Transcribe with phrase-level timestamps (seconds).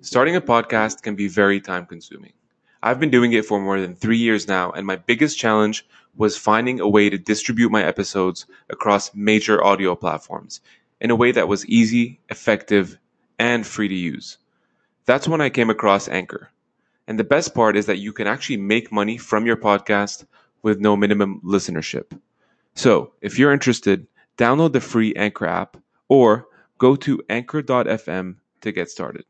[0.00, 2.32] Starting a podcast can be very time consuming.
[2.84, 5.84] I've been doing it for more than three years now, and my biggest challenge
[6.16, 10.60] was finding a way to distribute my episodes across major audio platforms
[11.00, 12.96] in a way that was easy, effective,
[13.40, 14.38] and free to use.
[15.04, 16.50] That's when I came across Anchor.
[17.08, 20.26] And the best part is that you can actually make money from your podcast
[20.62, 22.16] with no minimum listenership.
[22.76, 24.06] So if you're interested,
[24.36, 25.76] download the free Anchor app
[26.08, 26.46] or
[26.78, 29.24] go to anchor.fm to get started.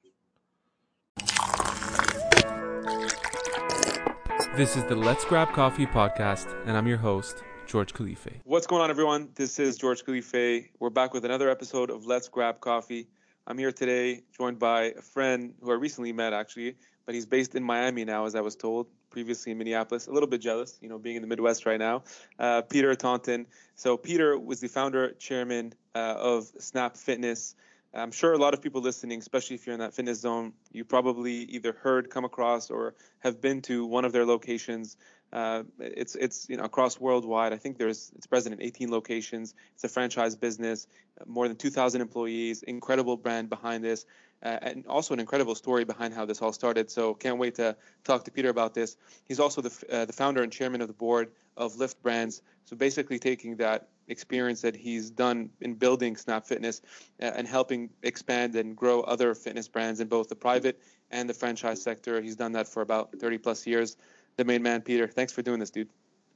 [4.58, 8.40] This is the Let's Grab Coffee podcast, and I'm your host, George Khalife.
[8.42, 9.28] What's going on, everyone?
[9.36, 10.70] This is George Khalife.
[10.80, 13.06] We're back with another episode of Let's Grab Coffee.
[13.46, 16.74] I'm here today, joined by a friend who I recently met, actually,
[17.06, 18.88] but he's based in Miami now, as I was told.
[19.10, 22.02] Previously in Minneapolis, a little bit jealous, you know, being in the Midwest right now.
[22.36, 23.46] Uh, Peter Taunton.
[23.76, 27.54] So Peter was the founder, chairman uh, of Snap Fitness.
[27.94, 30.84] I'm sure a lot of people listening, especially if you're in that fitness zone, you
[30.84, 34.96] probably either heard, come across, or have been to one of their locations.
[35.32, 37.52] Uh, it's it's you know across worldwide.
[37.52, 39.54] I think there's it's present in 18 locations.
[39.74, 40.86] It's a franchise business,
[41.26, 42.62] more than 2,000 employees.
[42.62, 44.06] Incredible brand behind this,
[44.42, 46.90] uh, and also an incredible story behind how this all started.
[46.90, 48.96] So can't wait to talk to Peter about this.
[49.24, 52.42] He's also the uh, the founder and chairman of the board of Lift Brands.
[52.64, 56.82] So basically taking that experience that he's done in building Snap Fitness
[57.22, 61.34] uh, and helping expand and grow other fitness brands in both the private and the
[61.34, 62.20] franchise sector.
[62.20, 63.96] He's done that for about 30 plus years.
[64.36, 65.06] The main man, Peter.
[65.08, 65.88] Thanks for doing this, dude.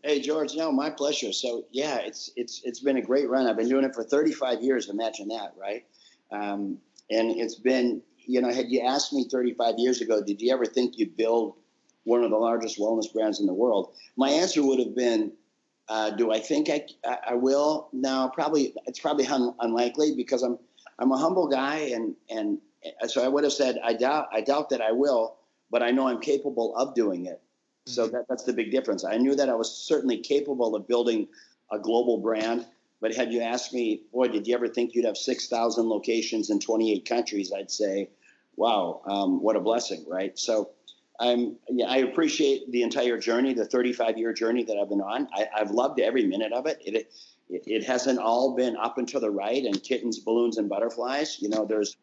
[0.02, 1.32] Hey George, no, my pleasure.
[1.32, 3.46] So yeah, it's it's it's been a great run.
[3.46, 4.88] I've been doing it for 35 years.
[4.88, 5.84] Imagine that, right?
[6.32, 10.52] Um, and it's been, you know, had you asked me 35 years ago, did you
[10.52, 11.54] ever think you'd build
[12.02, 13.94] one of the largest wellness brands in the world?
[14.16, 15.32] My answer would have been
[15.92, 16.86] uh, do I think I,
[17.28, 17.90] I will?
[17.92, 18.72] No, probably.
[18.86, 20.58] It's probably un, unlikely because I'm
[20.98, 22.58] I'm a humble guy, and and
[23.08, 25.36] so I would have said I doubt I doubt that I will,
[25.70, 27.42] but I know I'm capable of doing it.
[27.42, 27.92] Mm-hmm.
[27.92, 29.04] So that, that's the big difference.
[29.04, 31.28] I knew that I was certainly capable of building
[31.70, 32.64] a global brand.
[33.02, 36.48] But had you asked me, boy, did you ever think you'd have six thousand locations
[36.48, 37.52] in 28 countries?
[37.54, 38.08] I'd say,
[38.56, 40.38] wow, um, what a blessing, right?
[40.38, 40.70] So
[41.22, 45.28] I'm, yeah, I appreciate the entire journey, the 35 year journey that I've been on.
[45.32, 46.82] I, have loved every minute of it.
[46.84, 47.08] It,
[47.48, 47.62] it.
[47.66, 51.40] it hasn't all been up and to the right and kittens, balloons, and butterflies.
[51.40, 51.96] You know, there's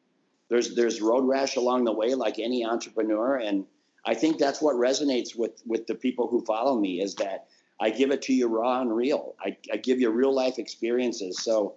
[0.50, 3.66] there's there's road rash along the way, like any entrepreneur, and
[4.06, 7.48] I think that's what resonates with with the people who follow me is that
[7.80, 9.36] I give it to you raw and real.
[9.40, 11.42] I, I give you real life experiences.
[11.44, 11.76] So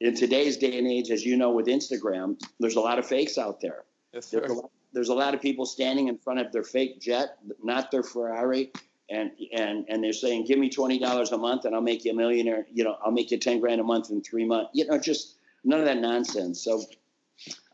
[0.00, 3.38] in today's day and age, as you know, with Instagram, there's a lot of fakes
[3.38, 3.84] out there.
[4.12, 4.30] Yes.
[4.30, 7.38] There's a lot, there's a lot of people standing in front of their fake jet,
[7.62, 8.72] not their Ferrari,
[9.10, 12.12] and and and they're saying, "Give me twenty dollars a month, and I'll make you
[12.12, 14.70] a millionaire." You know, I'll make you ten grand a month in three months.
[14.74, 16.62] You know, just none of that nonsense.
[16.62, 16.82] So,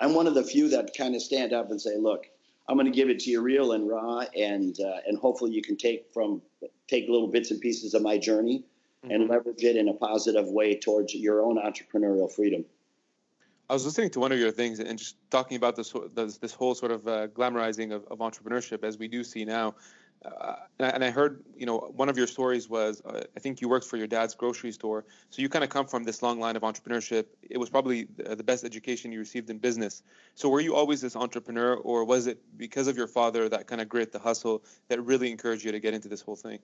[0.00, 2.26] I'm one of the few that kind of stand up and say, "Look,
[2.68, 5.62] I'm going to give it to you real and raw, and uh, and hopefully you
[5.62, 6.42] can take from
[6.88, 8.64] take little bits and pieces of my journey."
[9.04, 9.12] Mm-hmm.
[9.12, 12.64] And leverage it in a positive way towards your own entrepreneurial freedom.
[13.70, 16.74] I was listening to one of your things and just talking about this this, whole
[16.74, 19.74] sort of uh, glamorizing of, of, entrepreneurship as we do see now.
[20.24, 23.40] Uh, and, I, and, I, heard, you know, one of your stories was uh, I
[23.40, 26.22] think you worked for your dad's grocery store, so you kind of come from this
[26.22, 27.26] long line of entrepreneurship.
[27.42, 30.02] It was probably the, the best education you received in business.
[30.34, 33.80] So were you always this entrepreneur, or was it because of your father that kind
[33.80, 36.58] of grit, the hustle, that really encouraged you to get into this whole thing?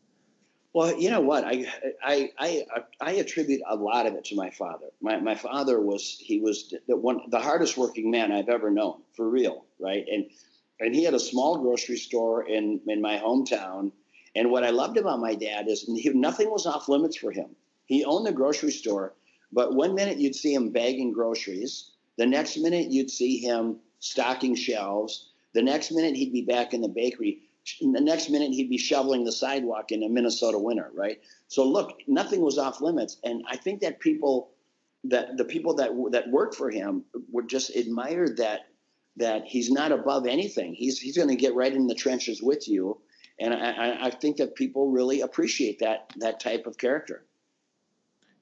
[0.75, 1.45] Well, you know what?
[1.45, 1.67] I,
[2.03, 2.65] I, I,
[3.01, 4.87] I attribute a lot of it to my father.
[5.01, 9.03] My, my father was, he was the one, the hardest working man I've ever known
[9.17, 9.67] for real.
[9.79, 10.05] Right.
[10.11, 10.27] And,
[10.81, 13.93] and he had a small grocery store in, in my hometown.
[14.35, 17.55] And what I loved about my dad is he, nothing was off limits for him.
[17.87, 19.15] He owned the grocery store,
[19.53, 21.93] but one minute you'd see him bagging groceries.
[22.19, 25.29] The next minute you'd see him stocking shelves.
[25.53, 27.43] The next minute he'd be back in the bakery
[27.81, 31.21] the next minute he'd be shoveling the sidewalk in a Minnesota winter, right?
[31.49, 34.51] So look, nothing was off limits, and I think that people,
[35.05, 38.67] that the people that that worked for him, would just admire that
[39.17, 40.75] that he's not above anything.
[40.75, 43.00] He's he's going to get right in the trenches with you,
[43.41, 47.25] and I, I think that people really appreciate that that type of character.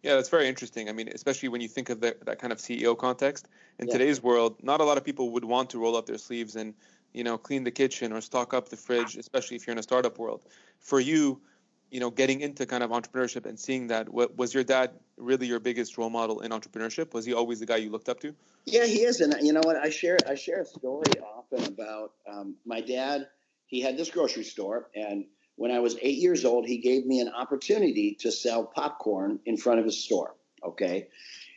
[0.03, 0.89] Yeah, that's very interesting.
[0.89, 3.47] I mean, especially when you think of the, that kind of CEO context.
[3.79, 3.93] In yeah.
[3.93, 6.75] today's world, not a lot of people would want to roll up their sleeves and
[7.13, 9.83] you know, clean the kitchen or stock up the fridge, especially if you're in a
[9.83, 10.45] startup world.
[10.79, 11.43] For you,
[11.91, 15.47] you know, getting into kind of entrepreneurship and seeing that, what, was your dad really
[15.47, 17.13] your biggest role model in entrepreneurship?
[17.13, 18.35] Was he always the guy you looked up to?
[18.65, 19.77] Yeah, he is, and you know what?
[19.77, 23.29] I share I share a story often about um, my dad.
[23.67, 25.27] He had this grocery store, and
[25.57, 29.57] when I was eight years old, he gave me an opportunity to sell popcorn in
[29.57, 30.35] front of his store.
[30.63, 31.09] Okay,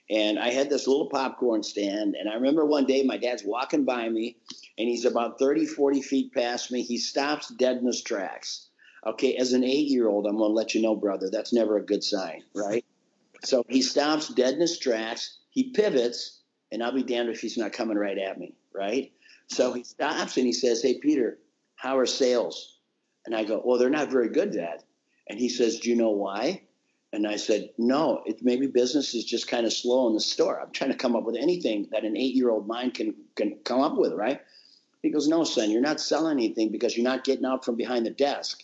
[0.09, 2.15] And I had this little popcorn stand.
[2.15, 4.37] And I remember one day my dad's walking by me
[4.77, 6.83] and he's about 30, 40 feet past me.
[6.83, 8.67] He stops dead in his tracks.
[9.05, 11.77] Okay, as an eight year old, I'm going to let you know, brother, that's never
[11.77, 12.83] a good sign, right?
[13.43, 15.37] so he stops dead in his tracks.
[15.51, 16.41] He pivots,
[16.71, 19.11] and I'll be damned if he's not coming right at me, right?
[19.47, 21.37] So he stops and he says, Hey, Peter,
[21.75, 22.79] how are sales?
[23.25, 24.83] And I go, Well, they're not very good, Dad.
[25.29, 26.63] And he says, Do you know why?
[27.15, 30.59] And I said, No, it, maybe business is just kind of slow in the store.
[30.59, 33.55] I'm trying to come up with anything that an eight year old mind can, can
[33.63, 34.41] come up with, right?
[35.01, 38.05] He goes, No, son, you're not selling anything because you're not getting out from behind
[38.05, 38.63] the desk.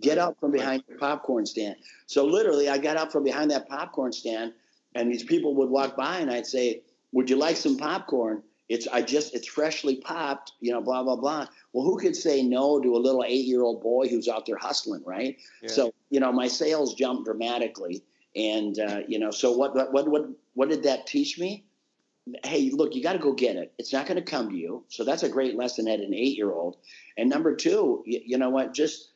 [0.00, 1.76] Get out from behind the popcorn stand.
[2.06, 4.54] So literally, I got out from behind that popcorn stand,
[4.94, 6.80] and these people would walk by, and I'd say,
[7.12, 8.42] Would you like some popcorn?
[8.70, 11.48] It's I just it's freshly popped, you know, blah blah blah.
[11.72, 14.56] Well, who could say no to a little eight year old boy who's out there
[14.56, 15.36] hustling, right?
[15.62, 15.68] Yeah.
[15.68, 18.02] So you know, my sales jumped dramatically,
[18.34, 21.64] and uh, you know, so what what what what did that teach me?
[22.44, 23.72] Hey, look, you got to go get it.
[23.78, 24.84] It's not going to come to you.
[24.88, 26.76] So that's a great lesson at an eight year old.
[27.16, 28.74] And number two, you, you know what?
[28.74, 29.10] Just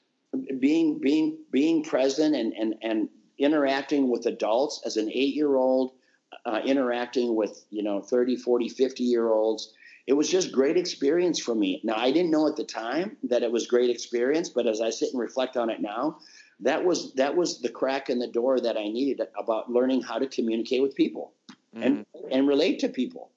[0.58, 3.08] being being being present and and and
[3.38, 5.92] interacting with adults as an eight year old
[6.46, 9.72] uh, interacting with you know 30 40 50 year olds
[10.06, 13.42] it was just great experience for me now i didn't know at the time that
[13.42, 16.18] it was great experience but as i sit and reflect on it now
[16.60, 20.18] that was that was the crack in the door that i needed about learning how
[20.18, 21.32] to communicate with people
[21.74, 21.82] mm-hmm.
[21.82, 23.30] and and relate to people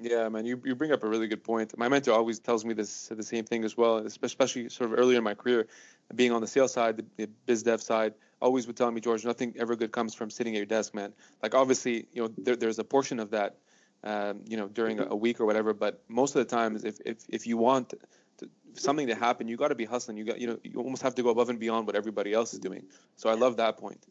[0.00, 1.76] yeah, man, you, you bring up a really good point.
[1.76, 5.18] My mentor always tells me this the same thing as well, especially sort of earlier
[5.18, 5.66] in my career,
[6.14, 9.24] being on the sales side, the, the biz dev side, always would tell me, George,
[9.24, 11.12] nothing ever good comes from sitting at your desk, man.
[11.42, 13.56] Like obviously, you know, there, there's a portion of that,
[14.04, 15.74] um, you know, during a, week or whatever.
[15.74, 19.56] But most of the times, if if if you want to, something to happen, you
[19.56, 20.16] got to be hustling.
[20.16, 22.52] You got, you know, you almost have to go above and beyond what everybody else
[22.52, 22.84] is doing.
[23.16, 24.06] So I love that point.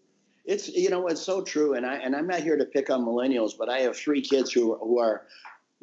[0.46, 3.04] It's you know it's so true, and I and I'm not here to pick on
[3.06, 5.26] millennials, but I have three kids who who are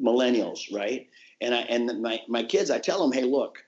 [0.01, 1.07] millennials, right?
[1.41, 3.59] And I and my my kids, I tell them, hey, look,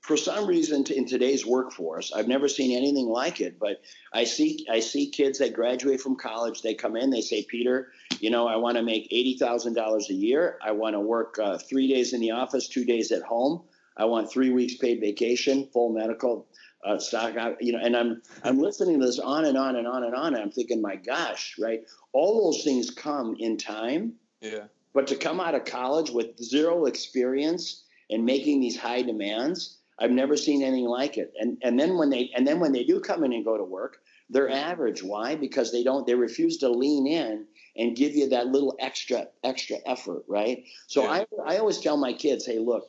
[0.00, 3.82] for some reason in today's workforce i've never seen anything like it but
[4.12, 7.92] i see i see kids that graduate from college they come in they say peter
[8.18, 10.58] you know i want to make $80000 a year.
[10.62, 13.62] I want to work uh, three days in the office two days at home.
[13.96, 16.46] I want three weeks paid vacation full medical
[16.84, 20.02] uh, stock you know and i'm i'm listening to this on and on and on
[20.02, 21.82] and on and i'm thinking my gosh right?
[22.12, 24.14] All those things come in time.
[24.40, 24.64] Yeah.
[24.94, 30.10] But to come out of college with zero experience and making these high demands I've
[30.10, 31.32] never seen anything like it.
[31.38, 33.64] And and then when they and then when they do come in and go to
[33.64, 33.98] work,
[34.30, 35.02] they're average.
[35.02, 35.34] Why?
[35.36, 39.76] Because they don't they refuse to lean in and give you that little extra extra
[39.86, 40.64] effort, right?
[40.86, 41.24] So yeah.
[41.46, 42.84] I I always tell my kids, hey, look,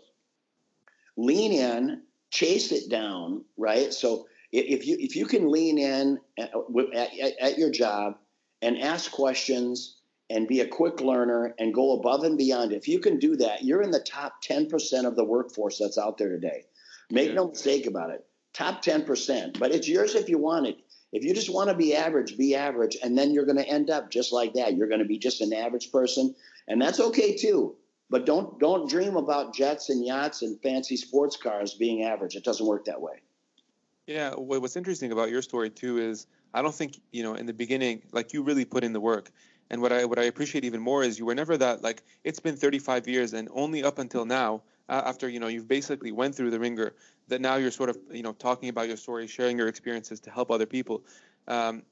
[1.18, 3.94] lean in, chase it down, right?
[3.94, 6.48] So if you if you can lean in uh,
[6.94, 8.18] at, at, at your job
[8.62, 9.98] and ask questions
[10.32, 12.72] and be a quick learner and go above and beyond.
[12.72, 16.18] If you can do that, you're in the top 10% of the workforce that's out
[16.18, 16.64] there today.
[17.12, 17.36] Make yeah.
[17.36, 18.26] no mistake about it.
[18.54, 20.78] Top 10%, but it's yours if you want it.
[21.14, 23.90] If you just want to be average, be average, and then you're going to end
[23.90, 24.76] up just like that.
[24.76, 26.36] You're going to be just an average person,
[26.68, 27.76] and that's okay too.
[28.10, 32.36] But don't don't dream about jets and yachts and fancy sports cars being average.
[32.36, 33.22] It doesn't work that way.
[34.08, 37.54] Yeah, what's interesting about your story too is I don't think you know in the
[37.54, 39.32] beginning like you really put in the work.
[39.70, 42.40] And what I what I appreciate even more is you were never that like it's
[42.40, 46.52] been 35 years and only up until now after you know you've basically went through
[46.52, 46.94] the ringer
[47.28, 50.32] that now you're sort of you know talking about your story sharing your experiences to
[50.32, 51.04] help other people.
[51.48, 51.84] Um,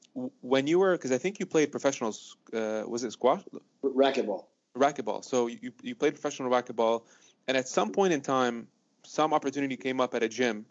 [0.41, 2.13] when you were because i think you played professional
[2.53, 3.41] uh, was it squash?
[3.83, 4.45] Racquetball.
[4.77, 5.23] Racquetball.
[5.23, 7.03] So you, you played professional racquetball
[7.47, 8.67] and at some point in time
[9.03, 10.65] some opportunity came up at a gym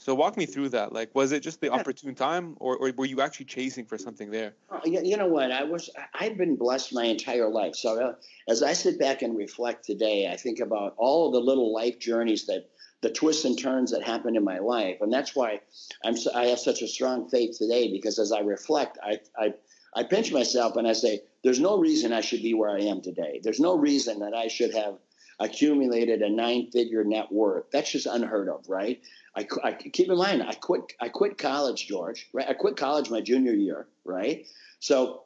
[0.00, 0.94] so walk me through that.
[0.94, 1.74] Like, was it just the yeah.
[1.74, 4.54] opportune time, or, or were you actually chasing for something there?
[4.70, 5.52] Uh, you know what?
[5.52, 5.90] I was.
[6.18, 7.76] I've been blessed my entire life.
[7.76, 8.14] So uh,
[8.48, 11.98] as I sit back and reflect today, I think about all of the little life
[11.98, 12.70] journeys that
[13.02, 15.60] the twists and turns that happened in my life, and that's why
[16.02, 16.16] I'm.
[16.34, 19.52] I have such a strong faith today because as I reflect, I I
[19.94, 23.02] I pinch myself and I say, "There's no reason I should be where I am
[23.02, 23.40] today.
[23.42, 24.96] There's no reason that I should have."
[25.40, 27.64] Accumulated a nine figure net worth.
[27.72, 29.00] That's just unheard of, right?
[29.34, 32.28] I, I, keep in mind I quit I quit college, George.
[32.32, 34.46] Right, I quit college my junior year, right?
[34.80, 35.22] So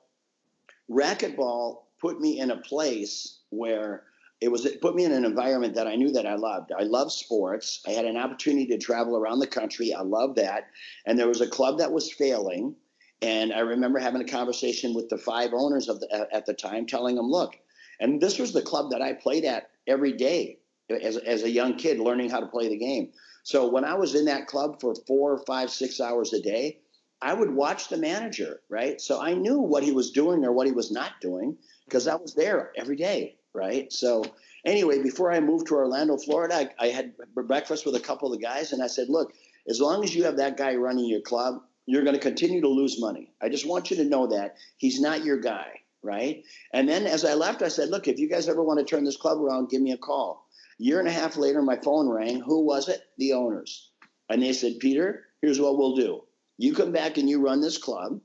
[0.90, 4.04] racquetball put me in a place where
[4.40, 6.70] it was it put me in an environment that I knew that I loved.
[6.78, 7.80] I love sports.
[7.86, 9.92] I had an opportunity to travel around the country.
[9.92, 10.68] I love that.
[11.06, 12.76] And there was a club that was failing,
[13.22, 16.86] and I remember having a conversation with the five owners of the, at the time,
[16.86, 17.56] telling them, "Look,"
[18.00, 20.58] and this was the club that I played at every day
[20.90, 23.12] as as a young kid, learning how to play the game.
[23.42, 26.78] So when I was in that club for four, five, six hours a day,
[27.20, 29.00] I would watch the manager, right?
[29.00, 32.14] So I knew what he was doing or what he was not doing because I
[32.14, 33.92] was there every day, right?
[33.92, 34.24] So
[34.64, 38.38] anyway, before I moved to Orlando, Florida, I, I, had breakfast with a couple of
[38.38, 39.32] the guys, and I said, "Look,
[39.68, 42.68] as long as you have that guy running your club, you're going to continue to
[42.68, 43.32] lose money.
[43.42, 47.24] I just want you to know that he's not your guy, right?" And then as
[47.24, 49.70] I left, I said, "Look, if you guys ever want to turn this club around,
[49.70, 50.46] give me a call."
[50.78, 52.40] Year and a half later, my phone rang.
[52.40, 53.02] Who was it?
[53.18, 53.90] The owners,
[54.28, 56.22] and they said, "Peter, here's what we'll do.
[56.58, 58.20] You come back and you run this club."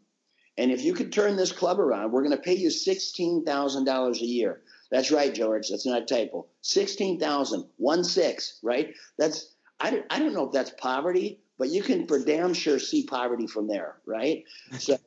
[0.60, 4.26] And if you could turn this club around, we're going to pay you $16,000 a
[4.26, 4.62] year.
[4.92, 5.70] That's right, George.
[5.70, 6.48] That's not a typo.
[6.62, 8.94] 16,000, one six, right?
[9.18, 12.78] That's, I don't, I don't know if that's poverty, but you can for damn sure
[12.78, 14.44] see poverty from there, right?
[14.78, 14.98] So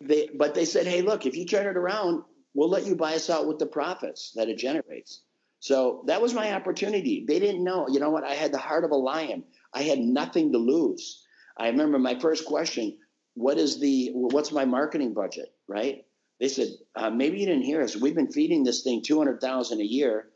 [0.00, 2.22] they, but they said, hey, look, if you turn it around,
[2.54, 5.22] we'll let you buy us out with the profits that it generates.
[5.60, 7.24] So that was my opportunity.
[7.28, 7.86] They didn't know.
[7.88, 8.24] You know what?
[8.24, 9.44] I had the heart of a lion.
[9.74, 11.22] I had nothing to lose.
[11.58, 12.96] I remember my first question,
[13.34, 16.04] what is the what's my marketing budget, right?
[16.40, 17.94] They said, uh, maybe you didn't hear us.
[17.94, 20.30] We've been feeding this thing 200,000 a year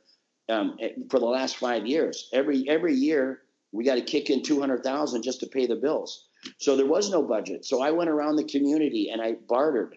[0.50, 2.28] um, eh, for the last five years.
[2.35, 3.40] Every every year
[3.73, 6.26] we got to kick in 200,000 just to pay the bills.
[6.58, 7.64] So there was no budget.
[7.64, 9.96] So I went around the community and I bartered.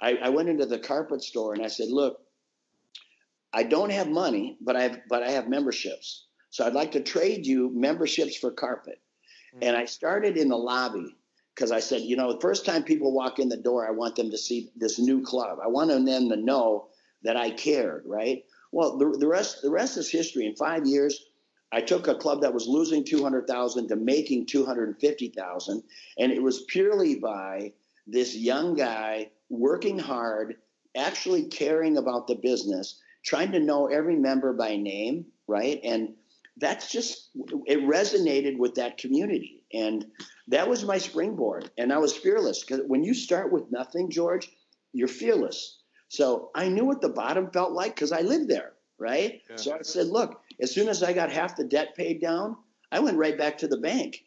[0.00, 2.20] I, I went into the carpet store and I said, look,
[3.52, 6.26] I don't have money, but I have but I have memberships.
[6.50, 9.00] So I'd like to trade you memberships for carpet.
[9.54, 9.64] Mm-hmm.
[9.64, 11.16] And I started in the lobby
[11.54, 14.16] because I said, you know, the first time people walk in the door, I want
[14.16, 15.58] them to see this new club.
[15.62, 16.88] I want them to know
[17.22, 18.44] that I cared, right?
[18.70, 20.46] Well, the, the rest the rest is history.
[20.46, 21.24] In five years,
[21.70, 25.00] I took a club that was losing two hundred thousand to making two hundred and
[25.00, 25.82] fifty thousand,
[26.18, 27.72] and it was purely by
[28.06, 30.56] this young guy working hard,
[30.96, 35.80] actually caring about the business, trying to know every member by name, right?
[35.84, 36.14] And
[36.58, 37.30] that's just
[37.66, 40.06] it resonated with that community and
[40.48, 44.50] that was my springboard and i was fearless because when you start with nothing george
[44.92, 49.42] you're fearless so i knew what the bottom felt like because i lived there right
[49.48, 49.56] yeah.
[49.56, 52.56] so i said look as soon as i got half the debt paid down
[52.92, 54.24] i went right back to the bank.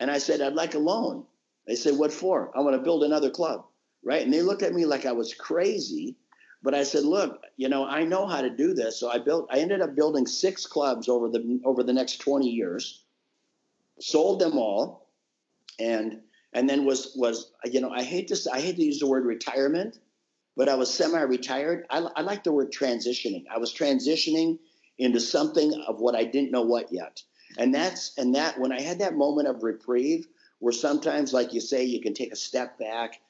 [0.00, 1.24] And i said i'd like a loan.
[1.66, 2.50] They said what for?
[2.56, 3.64] I want to build another club.
[4.04, 4.22] Right?
[4.22, 6.16] And they looked at me like i was crazy.
[6.62, 8.98] But I said, look, you know, I know how to do this.
[9.00, 12.48] So I built, I ended up building six clubs over the over the next 20
[12.48, 13.02] years,
[14.00, 15.08] sold them all,
[15.80, 16.20] and
[16.52, 19.24] and then was was you know I hate to I hate to use the word
[19.26, 19.98] retirement,
[20.56, 21.86] but I was semi-retired.
[21.90, 23.44] I, I like the word transitioning.
[23.52, 24.58] I was transitioning
[24.98, 27.22] into something of what I didn't know what yet,
[27.58, 30.26] and that's and that when I had that moment of reprieve,
[30.62, 33.20] where sometimes, like you say, you can take a step back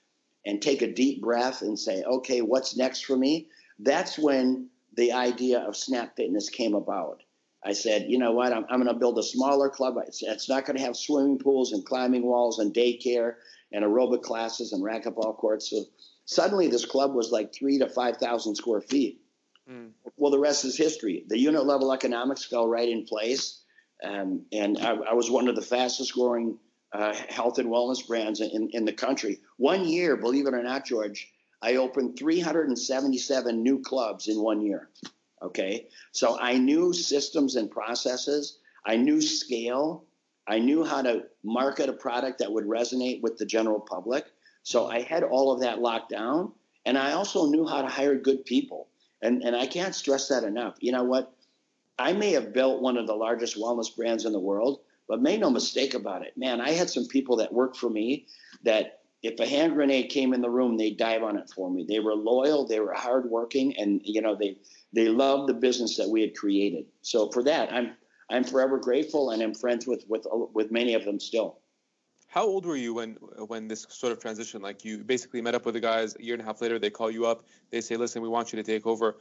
[0.45, 3.49] and take a deep breath and say, okay, what's next for me?
[3.78, 7.23] That's when the idea of Snap Fitness came about.
[7.64, 8.52] I said, you know what?
[8.52, 9.95] I'm, I'm going to build a smaller club.
[10.07, 13.37] It's, it's not going to have swimming pools and climbing walls and daycare
[13.73, 15.71] and aerobic classes and racquetball courts.
[15.71, 15.85] So
[16.26, 19.21] suddenly, this club was like three to five thousand square feet.
[19.71, 19.90] Mm.
[20.16, 21.25] Well, the rest is history.
[21.28, 23.61] The unit level economics fell right in place,
[24.02, 26.59] um, and I, I was one of the fastest growing
[26.92, 29.40] uh, health and wellness brands in, in the country.
[29.57, 31.31] One year, believe it or not, George,
[31.62, 34.88] I opened 377 new clubs in one year.
[35.40, 35.87] Okay.
[36.12, 40.04] So I knew systems and processes, I knew scale,
[40.47, 44.25] I knew how to market a product that would resonate with the general public.
[44.64, 46.52] So I had all of that locked down.
[46.85, 48.88] And I also knew how to hire good people.
[49.22, 50.76] And, and I can't stress that enough.
[50.80, 51.32] You know what?
[51.98, 55.40] I may have built one of the largest wellness brands in the world, but make
[55.40, 58.26] no mistake about it, man, I had some people that worked for me
[58.64, 61.84] that if a hand grenade came in the room, they'd dive on it for me.
[61.88, 64.56] They were loyal, they were hardworking, and you know they
[64.92, 66.86] they loved the business that we had created.
[67.02, 67.92] So for that, I'm
[68.30, 71.58] I'm forever grateful, and I'm friends with with with many of them still.
[72.32, 74.62] How old were you when when this sort of transition?
[74.62, 76.78] Like you basically met up with the guys a year and a half later.
[76.78, 77.44] They call you up.
[77.68, 79.18] They say, "Listen, we want you to take over."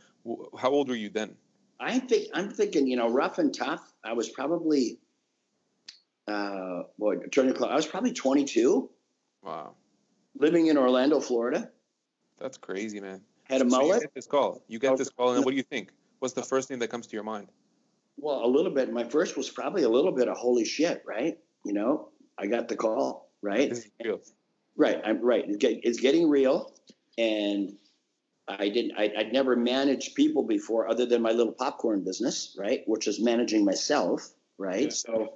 [0.58, 1.36] How old were you then?
[1.77, 3.91] I think I'm thinking, you know, rough and tough.
[4.01, 4.98] I was probably
[6.25, 7.70] uh, boy, turning close.
[7.70, 8.89] I was probably 22.
[9.44, 9.75] Wow.
[10.39, 11.70] Living in Orlando, Florida.
[12.39, 13.20] That's crazy, man.
[13.44, 13.96] Had a so mullet.
[13.96, 14.63] You get this call.
[14.70, 15.91] You get this call, and then what do you think?
[16.20, 17.50] What's the first thing that comes to your mind?
[18.15, 18.94] Well, a little bit.
[18.94, 21.38] My first was probably a little bit of holy shit, right?
[21.65, 22.12] You know,
[22.42, 23.70] I got the call, right?
[24.76, 25.00] Right.
[25.04, 25.46] I'm right.
[25.48, 26.74] It's, getting real,
[27.18, 27.76] and
[28.48, 28.94] I didn't.
[28.98, 32.82] I, would never managed people before, other than my little popcorn business, right?
[32.88, 34.86] Which is managing myself, right?
[34.86, 34.90] Yeah.
[34.90, 35.34] So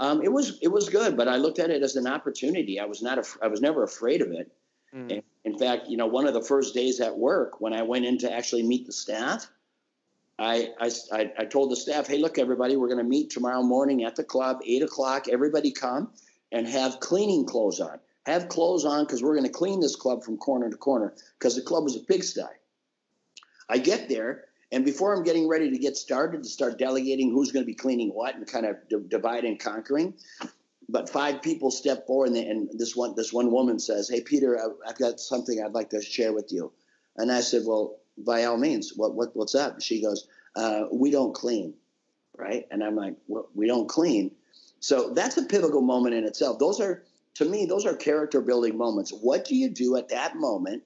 [0.00, 2.80] um, it was it was good, but I looked at it as an opportunity.
[2.80, 4.50] I was not af- I was never afraid of it.
[4.94, 5.22] Mm.
[5.44, 8.16] in fact, you know, one of the first days at work when I went in
[8.20, 9.46] to actually meet the staff,
[10.38, 14.04] I I, I told the staff, "Hey, look, everybody, we're going to meet tomorrow morning
[14.04, 15.28] at the club, eight o'clock.
[15.28, 16.10] Everybody come
[16.52, 17.98] and have cleaning clothes on.
[18.26, 21.56] have clothes on because we're going to clean this club from corner to corner because
[21.56, 22.42] the club was a pigsty.
[23.68, 27.52] I get there, and before I'm getting ready to get started to start delegating who's
[27.52, 30.14] going to be cleaning what and kind of d- divide and conquering,
[30.88, 34.22] but five people step forward, and, they, and, this one this one woman says, "Hey,
[34.22, 36.72] Peter, I, have got something I'd like to share with you."
[37.16, 40.26] And I said, "Well, by all means, what, what what's up?" She goes,
[40.56, 41.74] uh, "We don't clean,
[42.36, 44.32] right?" And I'm like, well, "We don't clean."
[44.80, 46.58] So that's a pivotal moment in itself.
[46.58, 47.04] Those are,
[47.34, 49.10] to me, those are character building moments.
[49.10, 50.82] What do you do at that moment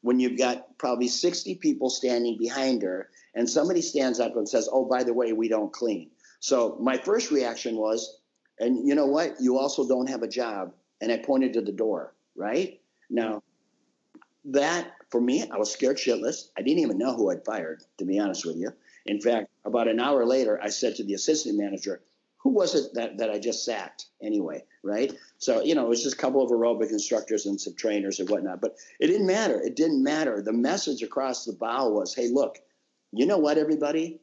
[0.00, 4.68] when you've got probably 60 people standing behind her and somebody stands up and says,
[4.70, 6.10] Oh, by the way, we don't clean?
[6.40, 8.18] So my first reaction was,
[8.58, 9.36] and you know what?
[9.40, 10.74] You also don't have a job.
[11.00, 12.80] And I pointed to the door, right?
[13.10, 13.42] Now,
[14.46, 16.48] that for me, I was scared shitless.
[16.56, 18.70] I didn't even know who I'd fired, to be honest with you.
[19.06, 22.00] In fact, about an hour later, I said to the assistant manager,
[22.44, 25.12] who was it that, that I just sacked anyway, right?
[25.38, 28.28] So, you know, it was just a couple of aerobic instructors and some trainers and
[28.28, 28.60] whatnot.
[28.60, 29.58] But it didn't matter.
[29.60, 30.42] It didn't matter.
[30.42, 32.58] The message across the bow was, hey, look,
[33.12, 34.20] you know what, everybody?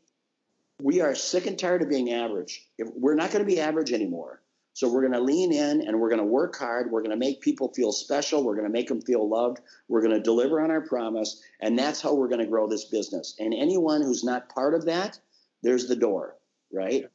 [0.79, 2.63] We are sick and tired of being average.
[2.77, 4.41] If we're not going to be average anymore.
[4.73, 6.91] So we're going to lean in and we're going to work hard.
[6.91, 8.43] We're going to make people feel special.
[8.43, 9.59] We're going to make them feel loved.
[9.89, 11.41] We're going to deliver on our promise.
[11.59, 13.35] And that's how we're going to grow this business.
[13.39, 15.19] And anyone who's not part of that,
[15.61, 16.37] there's the door,
[16.71, 17.05] right?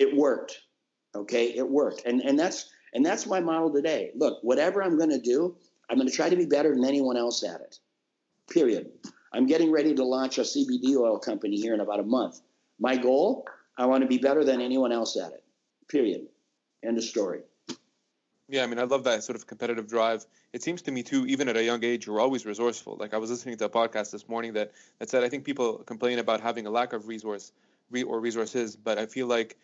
[0.00, 0.62] It worked.
[1.14, 4.10] Okay, it worked, and and that's and that's my model today.
[4.16, 5.56] Look, whatever I'm going to do,
[5.88, 7.78] I'm going to try to be better than anyone else at it.
[8.50, 8.90] Period.
[9.32, 12.40] I'm getting ready to launch a CBD oil company here in about a month.
[12.80, 13.46] My goal,
[13.78, 15.44] I want to be better than anyone else at it.
[15.88, 16.26] Period.
[16.82, 17.42] End of story.
[18.48, 20.26] Yeah, I mean, I love that sort of competitive drive.
[20.52, 22.96] It seems to me too, even at a young age, you're always resourceful.
[22.98, 25.78] Like I was listening to a podcast this morning that that said, I think people
[25.78, 27.52] complain about having a lack of resource
[27.90, 29.56] re- or resources, but I feel like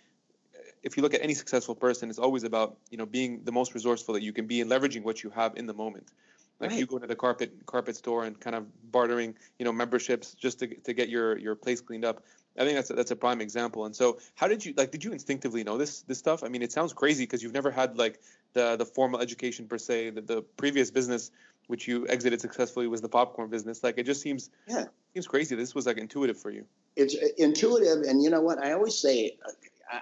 [0.86, 3.74] if you look at any successful person, it's always about you know being the most
[3.74, 6.12] resourceful that you can be and leveraging what you have in the moment.
[6.60, 6.78] Like right.
[6.78, 10.60] you go to the carpet carpet store and kind of bartering you know memberships just
[10.60, 12.22] to to get your your place cleaned up.
[12.58, 13.84] I think that's a, that's a prime example.
[13.84, 14.90] And so, how did you like?
[14.92, 16.44] Did you instinctively know this this stuff?
[16.44, 18.20] I mean, it sounds crazy because you've never had like
[18.54, 20.10] the the formal education per se.
[20.10, 21.32] The, the previous business
[21.66, 23.82] which you exited successfully was the popcorn business.
[23.82, 25.56] Like it just seems yeah seems crazy.
[25.56, 26.64] This was like intuitive for you.
[26.94, 28.58] It's uh, intuitive, and you know what?
[28.64, 29.50] I always say uh,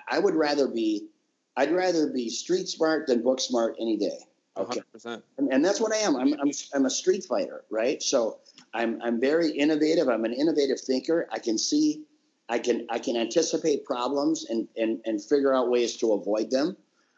[0.09, 1.09] I, would rather be,
[1.57, 4.19] I'd rather be street smart than book smart any day.
[4.57, 4.81] Okay.
[4.97, 5.23] 100%.
[5.39, 6.17] And, and that's what I am.
[6.17, 8.03] I'm, I'm, I'm a street fighter, right?
[8.03, 8.39] So
[8.73, 10.09] I'm, I'm very innovative.
[10.09, 11.29] I'm an innovative thinker.
[11.31, 12.05] I can see,
[12.49, 16.77] I can, I can anticipate problems and, and, and figure out ways to avoid them.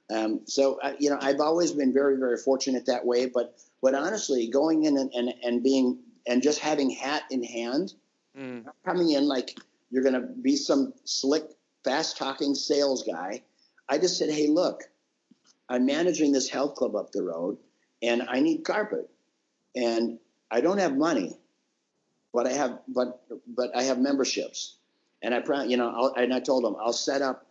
[0.08, 3.26] Um, so, uh, you know, I've always been very, very fortunate that way.
[3.26, 7.92] But, but honestly, going in and, and, and being, and just having hat in hand,
[8.38, 8.64] mm.
[8.84, 9.58] coming in like
[9.90, 11.44] you're going to be some slick
[11.86, 13.42] fast talking sales guy.
[13.88, 14.82] I just said, hey, look,
[15.68, 17.58] I'm managing this health club up the road
[18.02, 19.08] and I need carpet.
[19.74, 20.18] And
[20.50, 21.38] I don't have money,
[22.32, 24.76] but I have but but I have memberships.
[25.22, 27.46] And I you know, I'll, and I told them I'll set up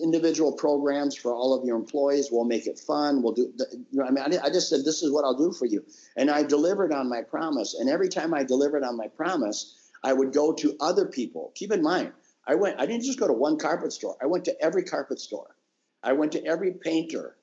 [0.00, 2.28] individual programs for all of your employees.
[2.30, 3.22] We'll make it fun.
[3.22, 3.52] We'll do.
[3.90, 5.84] You know, I mean, I, I just said this is what I'll do for you,
[6.16, 7.74] and I delivered on my promise.
[7.74, 11.52] And every time I delivered on my promise, I would go to other people.
[11.54, 12.12] Keep in mind,
[12.46, 14.16] I went, I didn't just go to one carpet store.
[14.20, 15.54] I went to every carpet store.
[16.02, 17.36] I went to every painter,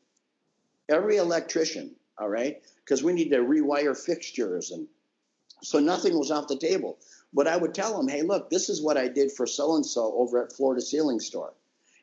[0.87, 2.61] every electrician, all right?
[2.83, 4.71] Because we need to rewire fixtures.
[4.71, 4.87] And
[5.63, 6.99] so nothing was off the table.
[7.33, 9.85] But I would tell them, hey, look, this is what I did for so and
[9.85, 11.53] so over at Florida Ceiling Store.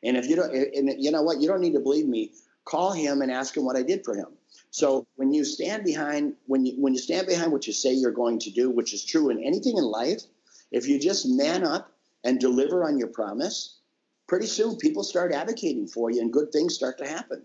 [0.03, 2.33] And if you don't, and you know what, you don't need to believe me.
[2.65, 4.27] Call him and ask him what I did for him.
[4.71, 8.11] So when you stand behind, when you when you stand behind what you say you're
[8.11, 10.21] going to do, which is true in anything in life,
[10.71, 11.91] if you just man up
[12.23, 13.79] and deliver on your promise,
[14.27, 17.43] pretty soon people start advocating for you and good things start to happen.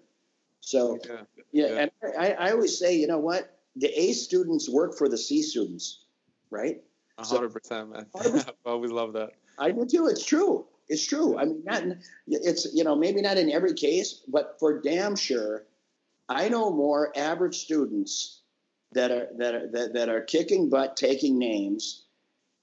[0.61, 1.21] So, yeah,
[1.53, 1.81] yeah, yeah.
[1.81, 3.59] and I, I, always say, you know what?
[3.77, 6.05] The A students work for the C students,
[6.51, 6.83] right?
[7.19, 8.07] hundred percent, man.
[8.17, 9.31] I always love that.
[9.59, 10.07] I do too.
[10.07, 10.67] It's true.
[10.89, 11.39] It's true.
[11.39, 11.83] I mean, not
[12.27, 15.65] it's you know maybe not in every case, but for damn sure,
[16.29, 18.41] I know more average students
[18.93, 22.04] that are that are that, that are kicking butt, taking names,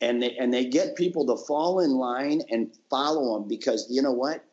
[0.02, 4.02] and they and they get people to fall in line and follow them because you
[4.02, 4.44] know what?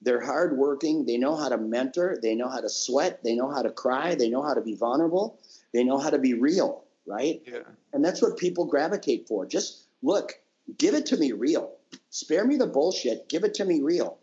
[0.00, 1.06] They're hardworking.
[1.06, 2.18] They know how to mentor.
[2.22, 3.24] They know how to sweat.
[3.24, 4.14] They know how to cry.
[4.14, 5.40] They know how to be vulnerable.
[5.72, 7.42] They know how to be real right?
[7.46, 7.60] Yeah.
[7.92, 9.46] and that's what people gravitate for.
[9.46, 10.34] Just look
[10.76, 11.72] give it to me real.
[12.10, 13.28] Spare me the bullshit.
[13.28, 14.18] Give it to me real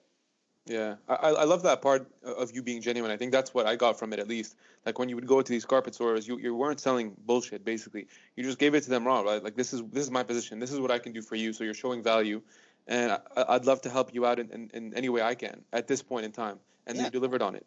[0.68, 3.12] yeah, I, I love that part of you being genuine.
[3.12, 4.56] I think that's what I got from it, at least.
[4.84, 7.64] Like when you would go to these carpet stores, you, you weren't selling bullshit.
[7.64, 9.44] Basically, you just gave it to them raw, right?
[9.44, 10.60] Like this is this is my position.
[10.60, 11.54] This is what I can do for you.
[11.54, 12.42] So you're showing value,
[12.88, 15.62] and I, would love to help you out in, in, in, any way I can
[15.72, 16.58] at this point in time.
[16.88, 17.06] And yeah.
[17.06, 17.66] you delivered on it.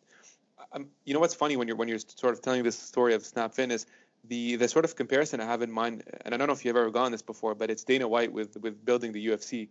[0.73, 3.25] um, you know what's funny when you're when you're sort of telling this story of
[3.25, 3.87] Snap Fitness,
[4.25, 6.77] the the sort of comparison I have in mind, and I don't know if you've
[6.77, 9.69] ever gone this before, but it's Dana White with with building the UFC,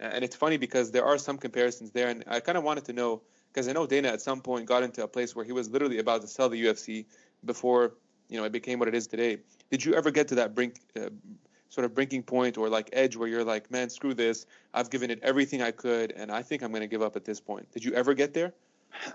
[0.00, 2.92] and it's funny because there are some comparisons there, and I kind of wanted to
[2.92, 5.68] know because I know Dana at some point got into a place where he was
[5.70, 7.04] literally about to sell the UFC
[7.44, 7.94] before
[8.28, 9.38] you know it became what it is today.
[9.70, 10.80] Did you ever get to that brink?
[10.96, 11.10] Uh,
[11.70, 14.44] sort of brinking point or like edge where you're like, man, screw this.
[14.74, 17.24] I've given it everything I could, and I think I'm going to give up at
[17.24, 17.70] this point.
[17.72, 18.52] Did you ever get there?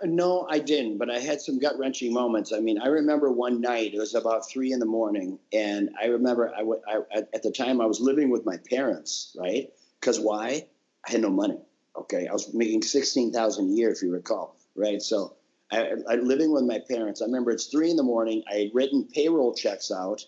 [0.04, 2.54] No, I didn't, but I had some gut wrenching moments.
[2.54, 6.06] I mean, I remember one night, it was about three in the morning, and I
[6.06, 9.70] remember I, I at the time I was living with my parents, right?
[10.00, 10.68] Because why?
[11.08, 11.60] I had no money.
[11.96, 15.02] Okay, I was making sixteen thousand a year, if you recall, right?
[15.02, 15.36] So,
[15.72, 17.22] I, I living with my parents.
[17.22, 18.44] I remember it's three in the morning.
[18.52, 20.26] I had written payroll checks out,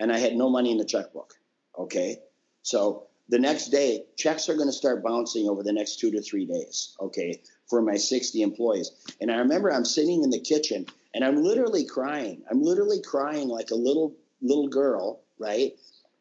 [0.00, 1.34] and I had no money in the checkbook.
[1.78, 2.18] Okay,
[2.62, 6.20] so the next day, checks are going to start bouncing over the next two to
[6.20, 6.96] three days.
[7.00, 8.90] Okay, for my 60 employees.
[9.20, 12.42] And I remember I'm sitting in the kitchen and I'm literally crying.
[12.50, 15.72] I'm literally crying like a little little girl, right?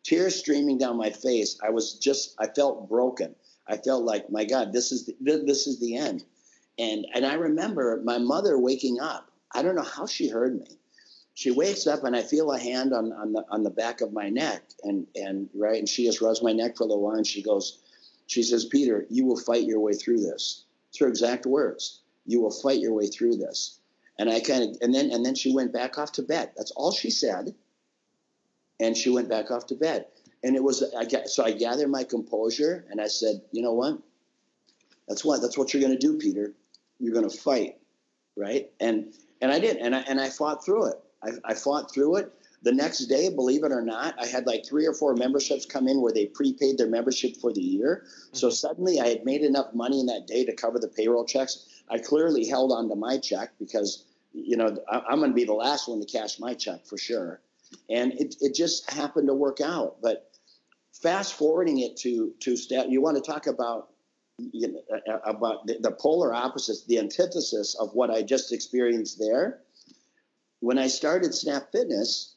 [0.03, 1.59] Tears streaming down my face.
[1.63, 3.35] I was just I felt broken.
[3.67, 6.23] I felt like, my God, this is the, this is the end.
[6.77, 9.29] And and I remember my mother waking up.
[9.53, 10.79] I don't know how she heard me.
[11.35, 14.11] She wakes up and I feel a hand on, on the on the back of
[14.11, 17.15] my neck and and right and she just rubs my neck for a little while
[17.15, 17.79] and she goes,
[18.27, 20.63] she says, Peter, you will fight your way through this.
[20.89, 22.01] It's her exact words.
[22.25, 23.79] You will fight your way through this.
[24.17, 26.51] And I kind of and then and then she went back off to bed.
[26.57, 27.53] That's all she said.
[28.79, 30.07] And she went back off to bed.
[30.43, 33.73] And it was I got so I gathered my composure and I said, you know
[33.73, 33.99] what?
[35.07, 36.53] That's what that's what you're going to do, Peter.
[36.99, 37.77] You're going to fight,
[38.35, 38.69] right?
[38.79, 40.95] And and I did, and I and I fought through it.
[41.23, 42.33] I, I fought through it.
[42.63, 45.89] The next day, believe it or not, I had like three or four memberships come
[45.89, 48.03] in where they prepaid their membership for the year.
[48.05, 48.37] Mm-hmm.
[48.37, 51.67] So suddenly I had made enough money in that day to cover the payroll checks.
[51.89, 55.53] I clearly held on to my check because, you know, I'm going to be the
[55.53, 57.41] last one to cash my check for sure.
[57.89, 60.01] And it, it just happened to work out.
[60.01, 60.31] But
[61.03, 63.89] fast forwarding it to, to step, you want to talk about
[64.39, 68.51] you know, uh, uh, about the, the, polar opposites, the antithesis of what I just
[68.51, 69.59] experienced there.
[70.59, 72.35] When I started Snap Fitness,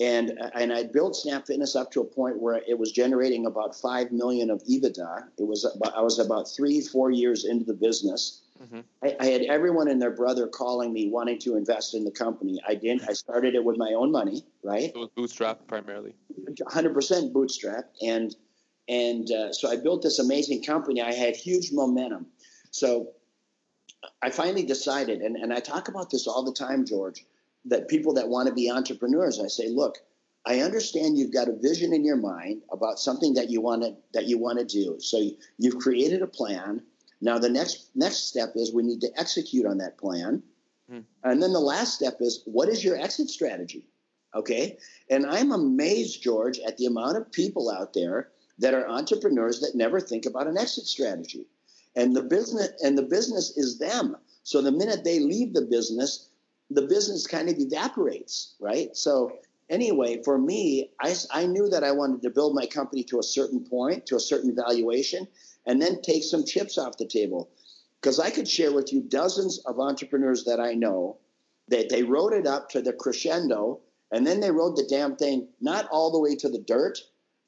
[0.00, 3.46] and uh, and I built Snap Fitness up to a point where it was generating
[3.46, 5.24] about five million of EBITDA.
[5.38, 8.40] It was about, I was about three four years into the business.
[8.62, 8.80] Mm-hmm.
[9.04, 12.60] I, I, had everyone and their brother calling me wanting to invest in the company.
[12.66, 13.08] I didn't.
[13.08, 14.90] I started it with my own money, right?
[14.94, 16.14] It was bootstrap primarily.
[16.50, 18.34] 100% bootstrap, and
[18.88, 21.00] and uh, so I built this amazing company.
[21.02, 22.26] I had huge momentum.
[22.70, 23.10] So
[24.22, 27.24] I finally decided, and, and I talk about this all the time, George
[27.68, 29.98] that people that want to be entrepreneurs, I say, look,
[30.46, 33.96] I understand you've got a vision in your mind about something that you want to
[34.14, 34.98] that you want to do.
[34.98, 36.82] So you've created a plan.
[37.20, 40.42] Now the next next step is we need to execute on that plan.
[40.90, 41.00] Hmm.
[41.24, 43.86] And then the last step is what is your exit strategy?
[44.34, 44.78] Okay?
[45.10, 49.74] And I'm amazed, George, at the amount of people out there that are entrepreneurs that
[49.74, 51.46] never think about an exit strategy.
[51.96, 54.16] And the business and the business is them.
[54.42, 56.28] So the minute they leave the business,
[56.70, 58.96] the business kind of evaporates, right?
[58.96, 63.18] So anyway, for me, I, I knew that I wanted to build my company to
[63.18, 65.28] a certain point, to a certain valuation,
[65.66, 67.50] and then take some chips off the table.
[68.00, 71.18] Because I could share with you dozens of entrepreneurs that I know
[71.68, 73.80] that they wrote it up to the crescendo,
[74.12, 76.98] and then they rode the damn thing not all the way to the dirt,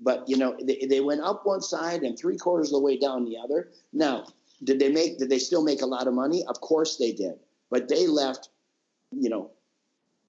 [0.00, 2.98] but you know they, they went up one side and three quarters of the way
[2.98, 3.70] down the other.
[3.92, 4.26] Now,
[4.64, 5.18] did they make?
[5.18, 6.44] Did they still make a lot of money?
[6.48, 7.38] Of course they did,
[7.70, 8.50] but they left
[9.12, 9.50] you know,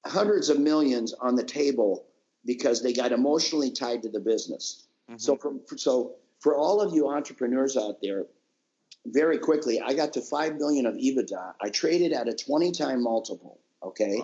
[0.06, 2.06] hundreds of millions on the table
[2.46, 4.88] because they got emotionally tied to the business.
[5.10, 5.18] Mm-hmm.
[5.18, 8.26] So, for, so for all of you entrepreneurs out there,
[9.06, 11.54] very quickly, I got to five million of EBITDA.
[11.62, 13.60] I traded at a twenty time multiple.
[13.82, 14.22] Okay,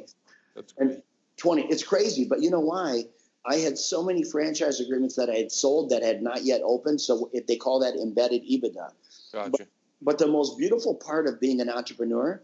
[0.55, 0.91] that's great.
[0.91, 1.03] and
[1.37, 1.63] twenty.
[1.69, 3.05] It's crazy, but you know why?
[3.45, 6.99] I had so many franchise agreements that I had sold that had not yet opened.
[6.99, 8.91] So if they call that embedded EBITDA.
[9.33, 9.49] Gotcha.
[9.51, 9.67] But,
[10.01, 12.41] but the most beautiful part of being an entrepreneur,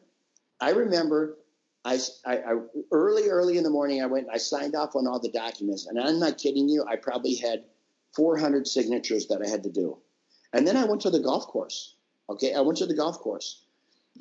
[0.61, 1.37] I remember
[1.85, 2.55] I, I, I,
[2.91, 4.27] early, early in the morning, I went.
[4.31, 6.85] I signed off on all the documents, and I'm not kidding you.
[6.87, 7.65] I probably had
[8.15, 9.97] 400 signatures that I had to do,
[10.53, 11.95] and then I went to the golf course.
[12.29, 13.63] Okay, I went to the golf course,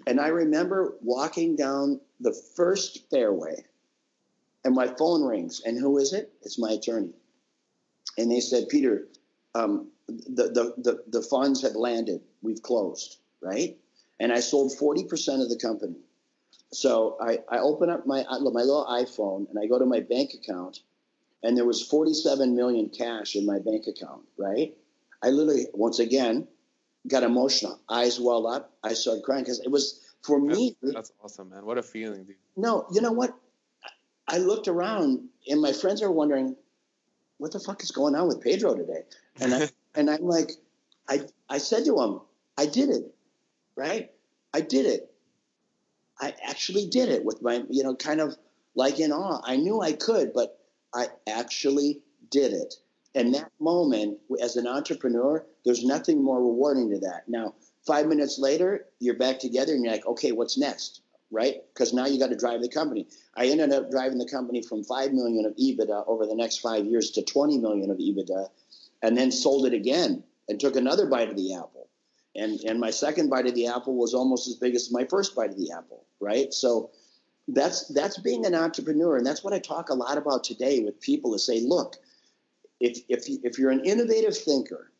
[0.07, 3.65] and I remember walking down the first fairway,
[4.65, 6.33] and my phone rings, and who is it?
[6.43, 7.13] It's my attorney,
[8.19, 9.09] and they said, Peter,
[9.55, 12.23] um, the, the the the funds have landed.
[12.43, 13.77] We've closed, right?
[14.19, 15.97] And I sold 40 percent of the company
[16.73, 20.33] so I, I open up my my little iPhone and I go to my bank
[20.35, 20.81] account,
[21.43, 24.23] and there was 47 million cash in my bank account.
[24.37, 24.75] Right?
[25.23, 26.49] I literally once again
[27.07, 28.73] got emotional, eyes welled up.
[28.83, 31.65] I started crying because it was For me, that's awesome, man.
[31.65, 32.37] What a feeling, dude.
[32.57, 33.35] No, you know what?
[34.29, 36.57] I looked around and my friends are wondering,
[37.39, 39.03] what the fuck is going on with Pedro today?
[39.41, 40.53] And I and I'm like,
[41.09, 42.21] I I said to him,
[42.57, 43.15] I did it,
[43.77, 44.11] right?
[44.55, 45.13] I did it.
[46.21, 48.37] I actually did it with my, you know, kind of
[48.75, 49.41] like in awe.
[49.45, 50.59] I knew I could, but
[50.95, 52.75] I actually did it.
[53.15, 57.29] And that moment, as an entrepreneur, there's nothing more rewarding to that.
[57.29, 57.55] Now,
[57.87, 61.03] five minutes later, you're back together and you're like, okay, what's next?
[61.31, 61.63] Right?
[61.73, 63.07] Because now you got to drive the company.
[63.35, 66.85] I ended up driving the company from five million of EBITDA over the next five
[66.87, 68.49] years to 20 million of EBITDA,
[69.03, 71.89] and then sold it again and took another bite of the apple.
[72.35, 75.35] And and my second bite of the apple was almost as big as my first
[75.35, 76.05] bite of the apple.
[76.21, 76.53] Right?
[76.53, 76.91] So
[77.49, 81.01] that's that's being an entrepreneur, and that's what I talk a lot about today with
[81.01, 81.33] people.
[81.33, 81.97] To say, look,
[82.81, 84.93] if if if you're an innovative thinker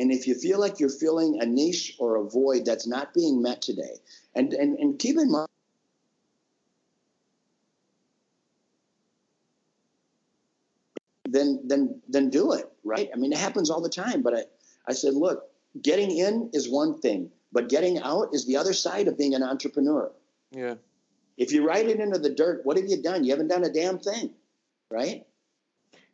[0.00, 3.42] and if you feel like you're filling a niche or a void that's not being
[3.42, 3.98] met today,
[4.34, 5.48] and, and, and keep in mind,
[11.28, 13.10] then then then do it, right?
[13.12, 14.22] I mean, it happens all the time.
[14.22, 14.42] But I,
[14.86, 15.50] I said, look,
[15.82, 19.42] getting in is one thing, but getting out is the other side of being an
[19.42, 20.10] entrepreneur.
[20.50, 20.76] Yeah.
[21.40, 23.24] If you write it into the dirt, what have you done?
[23.24, 24.34] You haven't done a damn thing,
[24.90, 25.26] right?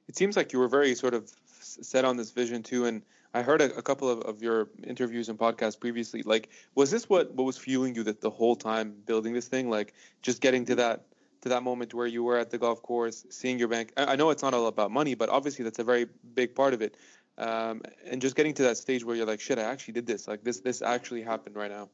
[0.07, 1.29] It seems like you were very sort of
[1.61, 3.03] set on this vision too, and
[3.35, 6.23] I heard a, a couple of, of your interviews and podcasts previously.
[6.23, 9.69] Like, was this what, what was fueling you that the whole time building this thing?
[9.69, 11.07] Like, just getting to that
[11.43, 13.93] to that moment where you were at the golf course, seeing your bank.
[13.97, 16.73] I, I know it's not all about money, but obviously that's a very big part
[16.73, 16.97] of it.
[17.37, 20.29] Um, and just getting to that stage where you're like, shit, I actually did this.
[20.29, 21.89] Like this, this actually happened right now.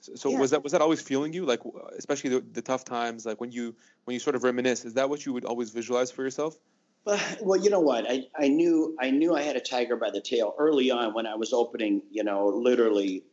[0.00, 0.38] So, yeah.
[0.38, 1.44] was that was that always fueling you?
[1.44, 1.60] Like,
[1.96, 4.84] especially the, the tough times, like when you when you sort of reminisce.
[4.84, 6.58] Is that what you would always visualize for yourself?
[7.06, 8.10] Uh, well, you know what?
[8.10, 11.26] I, I knew I knew I had a tiger by the tail early on when
[11.26, 13.24] I was opening, you know, literally,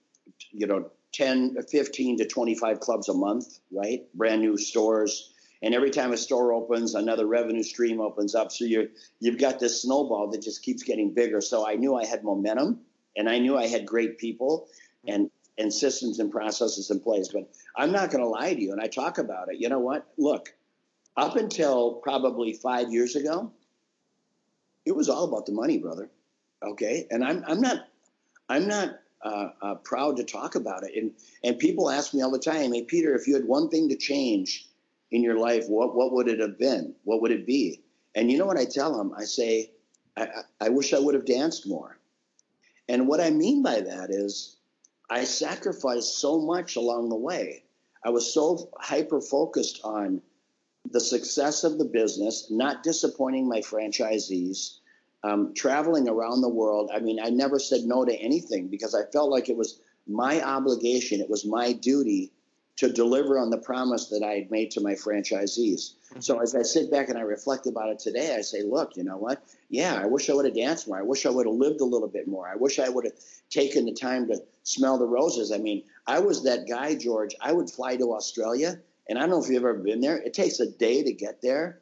[0.51, 4.03] you know, 10, 15 to 25 clubs a month, right?
[4.13, 5.34] Brand new stores.
[5.63, 8.51] And every time a store opens, another revenue stream opens up.
[8.51, 11.41] So you you've got this snowball that just keeps getting bigger.
[11.41, 12.82] So I knew I had momentum
[13.15, 14.67] and I knew I had great people
[15.08, 17.29] and and systems and processes in place.
[17.33, 19.59] But I'm not going to lie to you, and I talk about it.
[19.59, 20.07] You know what?
[20.17, 20.53] Look,
[21.15, 23.51] up until probably five years ago,
[24.85, 26.09] it was all about the money, brother.
[26.63, 27.87] Okay, and I'm I'm not
[28.49, 30.91] I'm not uh, uh, proud to talk about it.
[30.95, 31.11] And
[31.43, 33.95] and people ask me all the time, "Hey, Peter, if you had one thing to
[33.95, 34.67] change
[35.11, 36.95] in your life, what what would it have been?
[37.03, 37.81] What would it be?"
[38.15, 39.13] And you know what I tell them?
[39.15, 39.71] I say,
[40.17, 40.27] I,
[40.59, 41.99] I wish I would have danced more.
[42.89, 44.56] And what I mean by that is,
[45.09, 47.63] I sacrificed so much along the way.
[48.03, 50.21] I was so hyper focused on
[50.91, 54.77] the success of the business, not disappointing my franchisees,
[55.23, 56.89] um, traveling around the world.
[56.93, 60.41] I mean, I never said no to anything because I felt like it was my
[60.41, 62.31] obligation, it was my duty
[62.77, 65.95] to deliver on the promise that I had made to my franchisees.
[66.11, 66.19] Mm-hmm.
[66.19, 69.03] So as I sit back and I reflect about it today, I say, look, you
[69.03, 69.43] know what?
[69.69, 70.99] Yeah, I wish I would have danced more.
[70.99, 72.47] I wish I would have lived a little bit more.
[72.47, 73.15] I wish I would have
[73.49, 74.37] taken the time to
[74.67, 75.53] smell the roses.
[75.53, 77.34] I mean, I was that guy, George.
[77.39, 78.77] I would fly to Australia
[79.08, 80.17] and I don't know if you've ever been there.
[80.17, 81.80] It takes a day to get there.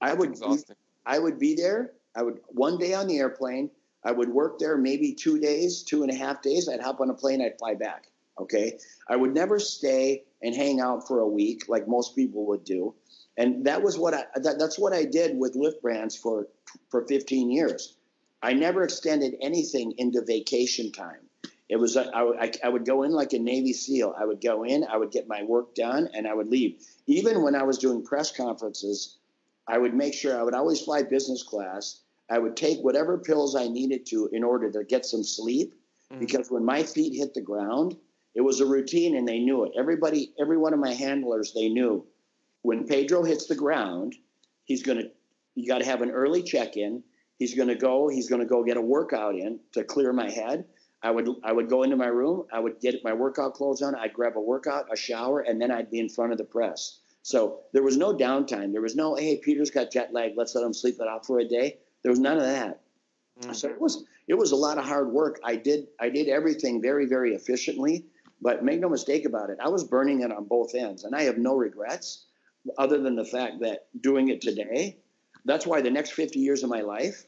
[0.00, 0.58] I would be,
[1.04, 1.92] I would be there.
[2.14, 3.70] I would one day on the airplane.
[4.04, 6.68] I would work there maybe two days, two and a half days.
[6.68, 7.42] I'd hop on a plane.
[7.42, 8.06] I'd fly back.
[8.38, 8.78] Okay.
[9.08, 12.94] I would never stay and hang out for a week like most people would do.
[13.36, 16.46] And that was what I, that, that's what I did with Lift Brands for,
[16.88, 17.96] for 15 years.
[18.42, 21.20] I never extended anything into vacation time.
[21.72, 24.14] It was I, I, I would go in like a Navy SEAL.
[24.18, 26.84] I would go in, I would get my work done, and I would leave.
[27.06, 29.16] Even when I was doing press conferences,
[29.66, 32.00] I would make sure I would always fly business class.
[32.28, 35.72] I would take whatever pills I needed to in order to get some sleep,
[36.10, 36.20] mm-hmm.
[36.20, 37.96] because when my feet hit the ground,
[38.34, 39.72] it was a routine, and they knew it.
[39.74, 42.04] Everybody, every one of my handlers, they knew
[42.60, 44.14] when Pedro hits the ground,
[44.64, 45.10] he's going to.
[45.54, 47.02] You got to have an early check in.
[47.38, 48.08] He's going to go.
[48.08, 50.66] He's going to go get a workout in to clear my head
[51.02, 53.94] I would I would go into my room, I would get my workout clothes on,
[53.94, 56.98] I'd grab a workout, a shower, and then I'd be in front of the press.
[57.22, 58.72] So there was no downtime.
[58.72, 61.38] There was no, hey, Peter's got jet lag, let's let him sleep it off for
[61.38, 61.78] a day.
[62.02, 62.80] There was none of that.
[63.40, 63.52] Mm-hmm.
[63.52, 65.40] So it was it was a lot of hard work.
[65.44, 68.06] I did I did everything very very efficiently,
[68.40, 71.22] but make no mistake about it, I was burning it on both ends, and I
[71.22, 72.26] have no regrets,
[72.78, 74.98] other than the fact that doing it today.
[75.44, 77.24] That's why the next 50 years of my life,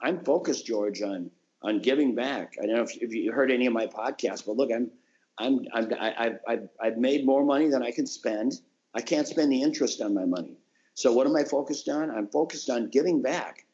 [0.00, 1.30] I'm focused, George, on
[1.64, 2.56] on giving back.
[2.62, 4.90] I don't know if, if you heard any of my podcasts, but look, I'm,
[5.38, 8.60] I'm, I'm I, I've, I've made more money than I can spend.
[8.94, 10.58] I can't spend the interest on my money.
[10.92, 12.10] So what am I focused on?
[12.10, 13.66] I'm focused on giving back,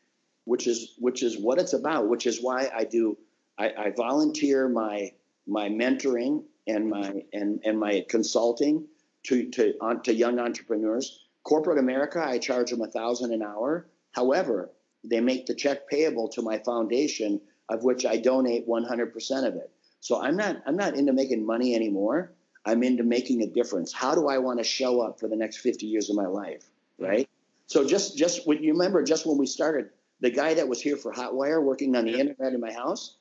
[0.45, 2.09] which is which is what it's about.
[2.09, 3.19] Which is why I do.
[3.59, 5.13] I, I volunteer my
[5.47, 8.87] my mentoring and my and and my consulting
[9.25, 11.27] to to on, to young entrepreneurs.
[11.43, 13.89] Corporate America, I charge them a thousand an hour.
[14.13, 14.71] However,
[15.05, 19.71] they make the check payable to my foundation, of which I donate 100% of it.
[20.01, 22.33] So I'm not I'm not into making money anymore.
[22.65, 23.93] I'm into making a difference.
[23.93, 26.69] How do I want to show up for the next 50 years of my life,
[26.99, 27.29] right?
[27.67, 30.97] So just just when you remember just when we started, the guy that was here
[30.97, 33.17] for Hotwire working on the internet in my house,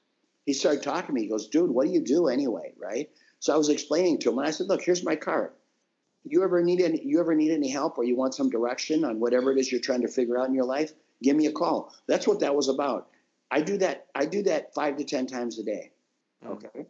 [0.45, 1.21] he started talking to me.
[1.21, 3.09] He goes, "Dude, what do you do anyway?" Right?
[3.39, 5.51] So I was explaining to him, and I said, "Look, here's my card.
[6.23, 9.19] You ever need any you ever need any help or you want some direction on
[9.19, 10.93] whatever it is you're trying to figure out in your life?
[11.21, 13.09] Give me a call." That's what that was about.
[13.51, 14.07] I do that.
[14.15, 15.91] I do that five to ten times a day.
[16.43, 16.51] Hmm.
[16.53, 16.85] Okay,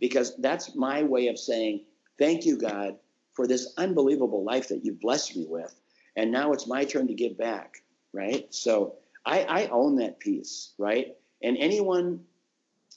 [0.00, 1.84] because that's my way of saying
[2.18, 2.96] thank you, God,
[3.34, 5.74] for this unbelievable life that you've blessed me with,
[6.16, 7.82] and now it's my turn to give back.
[8.12, 8.52] Right.
[8.54, 8.94] So
[9.26, 10.72] I, I own that piece.
[10.78, 11.16] Right.
[11.42, 12.20] And anyone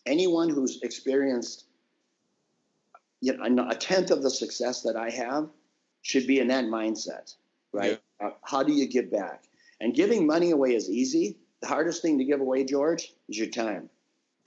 [0.06, 1.66] anyone who's experienced
[3.22, 5.50] you know, a tenth of the success that I have
[6.02, 7.36] should be in that mindset,
[7.74, 8.00] right?
[8.22, 8.28] Yeah.
[8.28, 9.44] Uh, how do you give back?
[9.82, 11.38] And giving money away is easy.
[11.62, 13.90] The hardest thing to give away, George, is your time.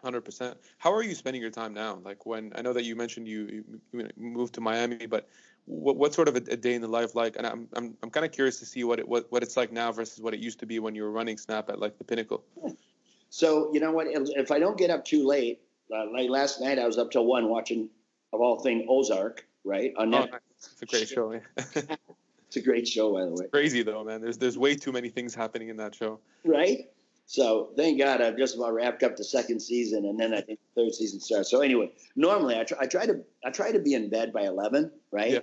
[0.03, 0.57] Hundred percent.
[0.79, 1.99] How are you spending your time now?
[2.03, 5.29] Like when I know that you mentioned you, you moved to Miami, but
[5.67, 7.37] what, what sort of a, a, day in the life like?
[7.37, 9.73] And I'm I'm, I'm kind of curious to see what it what, what it's like
[9.73, 12.05] now versus what it used to be when you were running Snap at like the
[12.05, 12.45] pinnacle.
[13.29, 14.07] So you know what?
[14.09, 15.61] If I don't get up too late,
[15.95, 17.91] uh, like last night, I was up till one watching
[18.33, 19.93] of all things Ozark, right?
[19.99, 21.33] On oh, It's a great show.
[21.57, 23.49] it's a great show, by the way.
[23.53, 24.23] crazy though, man.
[24.23, 26.21] There's there's way too many things happening in that show.
[26.45, 26.89] Right.
[27.31, 30.59] So thank God I've just about wrapped up the second season, and then I think
[30.75, 31.49] the third season starts.
[31.49, 34.43] So anyway, normally I try, I try to I try to be in bed by
[34.43, 35.35] eleven, right?
[35.35, 35.39] Yeah.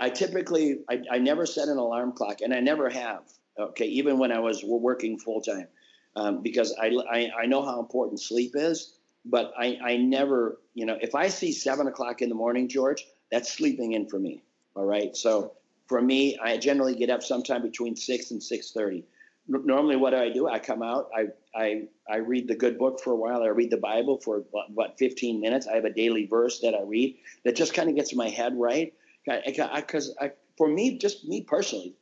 [0.00, 3.24] I typically I, I never set an alarm clock, and I never have.
[3.58, 5.68] Okay, even when I was working full time,
[6.16, 10.86] um, because I, I I know how important sleep is but I, I never, you
[10.86, 14.42] know, if I see seven o'clock in the morning, George, that's sleeping in for me.
[14.74, 15.14] All right.
[15.14, 15.52] So
[15.86, 19.04] for me, I generally get up sometime between six and six thirty.
[19.48, 20.46] Normally, what do I do?
[20.46, 21.08] I come out.
[21.16, 23.42] I I I read the good book for a while.
[23.42, 25.66] I read the Bible for about fifteen minutes.
[25.66, 28.52] I have a daily verse that I read that just kind of gets my head
[28.56, 28.92] right.
[29.24, 31.94] Because i for me, just me personally,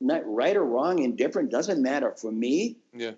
[0.00, 2.14] not right or wrong, indifferent doesn't matter.
[2.16, 3.12] For me, yeah,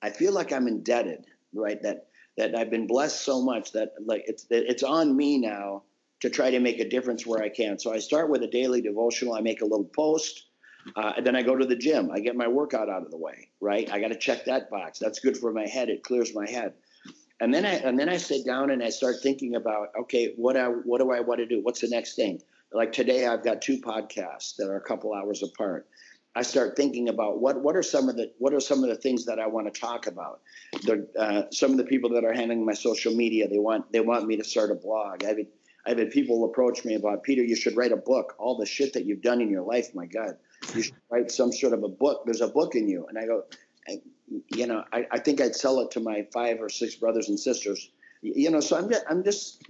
[0.00, 1.26] I feel like I'm indebted.
[1.52, 1.82] Right.
[1.82, 2.06] That
[2.36, 5.82] that I've been blessed so much that like it's it's on me now
[6.20, 7.78] to try to make a difference where I can.
[7.78, 9.34] So I start with a daily devotional.
[9.34, 10.46] I make a little post,
[10.94, 12.10] uh, and then I go to the gym.
[12.12, 13.48] I get my workout out of the way.
[13.60, 14.98] Right, I got to check that box.
[14.98, 15.88] That's good for my head.
[15.88, 16.74] It clears my head.
[17.40, 20.56] And then I and then I sit down and I start thinking about okay, what
[20.56, 21.60] I what do I want to do?
[21.62, 22.40] What's the next thing?
[22.72, 25.86] Like today, I've got two podcasts that are a couple hours apart.
[26.34, 28.96] I start thinking about what what are some of the what are some of the
[28.96, 30.40] things that I want to talk about.
[31.18, 34.26] Uh, some of the people that are handling my social media they want they want
[34.26, 35.24] me to start a blog.
[35.24, 35.46] I've had,
[35.86, 37.42] I've had people approach me about Peter.
[37.42, 38.34] You should write a book.
[38.38, 40.36] All the shit that you've done in your life, my God,
[40.74, 42.22] you should write some sort of a book.
[42.24, 43.44] There's a book in you, and I go,
[43.88, 44.00] I,
[44.48, 47.38] you know, I, I think I'd sell it to my five or six brothers and
[47.38, 47.90] sisters.
[48.22, 49.62] You know, so I'm just, I'm just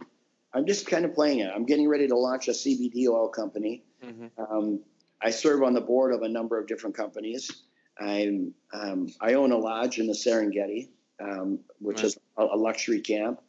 [0.56, 1.52] I'm just kind of playing it.
[1.54, 3.84] I'm getting ready to launch a CBD oil company.
[4.02, 4.40] Mm-hmm.
[4.40, 4.80] Um,
[5.22, 7.62] I serve on the board of a number of different companies.
[7.98, 10.88] I'm, um, I own a lodge in the Serengeti,
[11.20, 12.06] um, which right.
[12.06, 13.40] is a, a, luxury camp.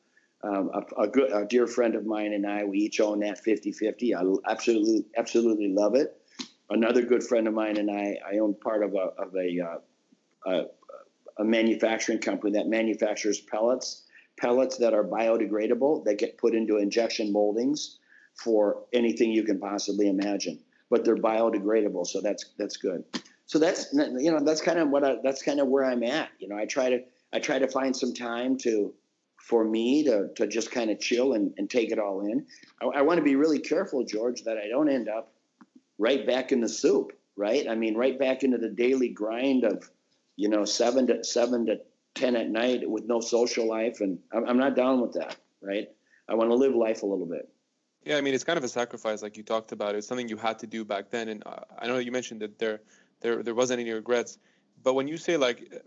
[0.43, 3.39] Um, a, a, good, a dear friend of mine and I, we each own that
[3.39, 4.13] 50 50.
[4.13, 6.21] I absolutely, absolutely love it.
[6.69, 10.51] Another good friend of mine and I, I own part of a, of a, uh,
[10.51, 10.65] a,
[11.39, 14.03] a manufacturing company that manufactures pellets,
[14.39, 17.99] pellets that are biodegradable that get put into injection moldings
[18.35, 23.03] for anything you can possibly imagine but they're biodegradable, so that's that's good.
[23.45, 26.29] So that's you know that's kind of what I, that's kind of where I'm at.
[26.39, 26.99] You know, I try to
[27.33, 28.93] I try to find some time to
[29.37, 32.45] for me to to just kind of chill and, and take it all in.
[32.81, 35.33] I, I want to be really careful, George, that I don't end up
[35.97, 37.13] right back in the soup.
[37.35, 37.67] Right?
[37.69, 39.89] I mean, right back into the daily grind of
[40.35, 41.81] you know seven to seven to
[42.15, 45.35] ten at night with no social life, and I'm, I'm not down with that.
[45.61, 45.89] Right?
[46.29, 47.49] I want to live life a little bit.
[48.03, 49.95] Yeah, I mean, it's kind of a sacrifice, like you talked about.
[49.95, 52.57] It's something you had to do back then, and uh, I know you mentioned that
[52.57, 52.79] there,
[53.19, 54.37] there, there wasn't any regrets.
[54.81, 55.83] But when you say like,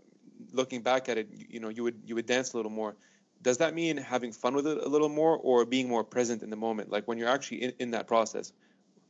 [0.51, 2.95] looking back at it, you know, you would you would dance a little more.
[3.41, 6.51] Does that mean having fun with it a little more, or being more present in
[6.51, 8.53] the moment, like when you're actually in, in that process?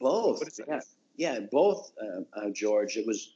[0.01, 0.41] Both.
[0.67, 0.79] Yeah,
[1.15, 2.97] yeah, both, uh, uh, George.
[2.97, 3.35] It was,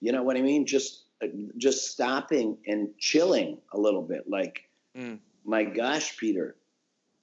[0.00, 0.66] you know what I mean.
[0.66, 4.28] Just, uh, just stopping and chilling a little bit.
[4.28, 5.18] Like, mm.
[5.44, 6.56] my gosh, Peter,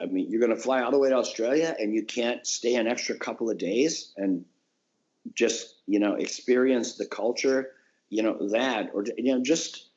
[0.01, 2.75] I mean, you're going to fly all the way to Australia and you can't stay
[2.75, 4.45] an extra couple of days and
[5.33, 7.71] just, you know, experience the culture,
[8.09, 9.87] you know, that, or, you know, just,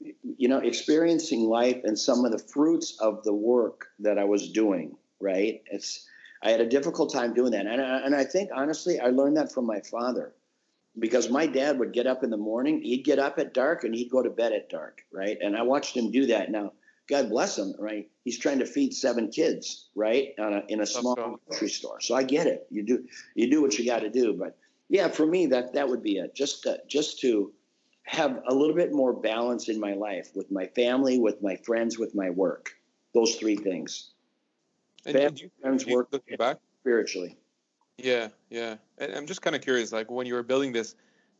[0.00, 4.50] you know, experiencing life and some of the fruits of the work that I was
[4.50, 5.62] doing, right?
[5.70, 6.06] It's,
[6.42, 7.66] I had a difficult time doing that.
[7.66, 10.34] And I, and I think, honestly, I learned that from my father
[10.98, 13.94] because my dad would get up in the morning, he'd get up at dark and
[13.94, 15.38] he'd go to bed at dark, right?
[15.40, 16.50] And I watched him do that.
[16.50, 16.72] Now,
[17.08, 18.08] God bless him, right?
[18.24, 22.00] He's trying to feed seven kids, right, a, in a small grocery store.
[22.00, 22.66] So I get it.
[22.70, 24.58] You do you do what you got to do, but
[24.88, 26.34] yeah, for me that that would be it.
[26.34, 27.52] Just to, just to
[28.02, 31.98] have a little bit more balance in my life with my family, with my friends,
[31.98, 32.70] with my work.
[33.14, 34.10] Those three things.
[35.06, 37.36] And family, you, friends, work, looking back spiritually.
[37.98, 38.76] Yeah, yeah.
[38.98, 40.94] And I'm just kind of curious, like when you were building this,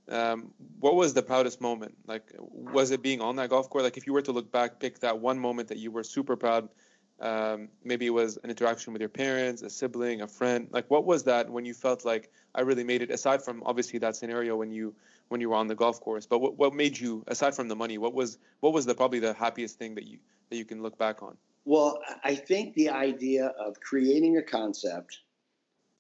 [0.09, 1.95] um, what was the proudest moment?
[2.07, 3.85] Like, was it being on that golf course?
[3.85, 6.37] Like, if you were to look back, pick that one moment that you were super
[6.37, 6.69] proud.
[7.21, 10.69] Um, maybe it was an interaction with your parents, a sibling, a friend.
[10.71, 13.11] Like, what was that when you felt like I really made it?
[13.11, 14.95] Aside from obviously that scenario when you
[15.29, 17.77] when you were on the golf course, but what, what made you, aside from the
[17.77, 20.81] money, what was what was the probably the happiest thing that you that you can
[20.81, 21.37] look back on?
[21.69, 25.21] Well, I think the idea of creating a concept,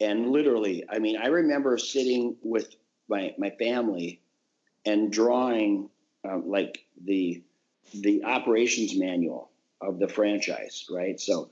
[0.00, 2.74] and literally, I mean, I remember sitting with
[3.06, 4.22] my my family
[4.86, 5.90] and drawing
[6.24, 7.42] um, like the
[7.92, 9.50] the operations manual
[9.82, 11.20] of the franchise, right?
[11.20, 11.50] So,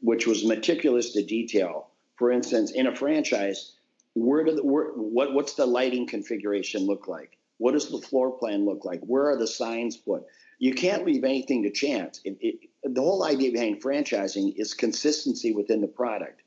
[0.00, 1.86] which was meticulous to detail.
[2.16, 3.76] For instance, in a franchise,
[4.14, 7.38] where do the where, what what's the lighting configuration look like?
[7.58, 9.02] What does the floor plan look like?
[9.02, 10.24] Where are the signs put?
[10.62, 12.20] You can't leave anything to chance.
[12.24, 16.40] It, it, the whole idea behind franchising is consistency within the product.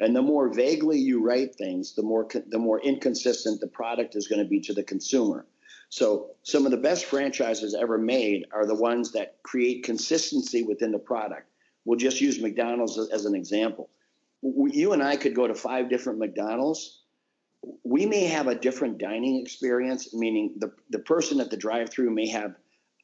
[0.00, 4.26] And the more vaguely you write things, the more the more inconsistent the product is
[4.26, 5.46] going to be to the consumer.
[5.90, 10.90] So some of the best franchises ever made are the ones that create consistency within
[10.90, 11.48] the product.
[11.84, 13.90] We'll just use McDonald's as an example.
[14.42, 16.98] You and I could go to five different McDonald's.
[17.84, 22.10] We may have a different dining experience, meaning the, the person at the drive through
[22.10, 22.56] may have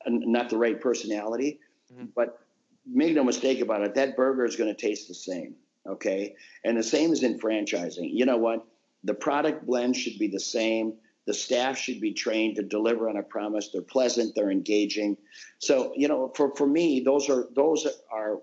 [0.06, 1.60] not the right personality,
[1.92, 2.06] mm-hmm.
[2.14, 2.40] but
[2.86, 5.54] make no mistake about it, that burger is going to taste the same.
[5.86, 6.34] Okay.
[6.64, 8.10] And the same is in franchising.
[8.12, 8.66] You know what?
[9.04, 10.94] The product blend should be the same.
[11.26, 13.68] The staff should be trained to deliver on a promise.
[13.68, 15.16] They're pleasant, they're engaging.
[15.58, 18.38] So, you know, for, for me, those are those are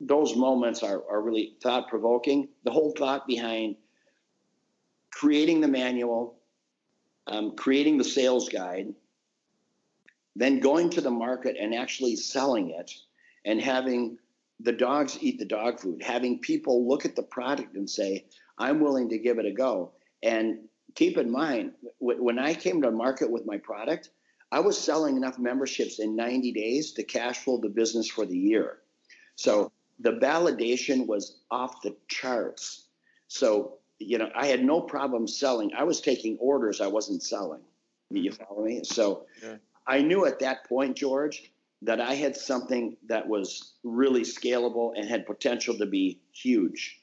[0.00, 2.48] those moments are, are really thought provoking.
[2.64, 3.76] The whole thought behind
[5.12, 6.38] creating the manual,
[7.26, 8.94] um, creating the sales guide,
[10.38, 12.92] then going to the market and actually selling it
[13.44, 14.16] and having
[14.60, 18.24] the dogs eat the dog food, having people look at the product and say,
[18.56, 19.92] I'm willing to give it a go.
[20.22, 20.60] And
[20.94, 24.10] keep in mind, when I came to market with my product,
[24.52, 28.38] I was selling enough memberships in 90 days to cash flow the business for the
[28.38, 28.78] year.
[29.34, 32.86] So the validation was off the charts.
[33.26, 35.72] So, you know, I had no problem selling.
[35.76, 37.60] I was taking orders, I wasn't selling.
[38.10, 38.82] You follow me?
[38.84, 39.56] So yeah.
[39.88, 41.50] I knew at that point, George,
[41.82, 47.00] that I had something that was really scalable and had potential to be huge.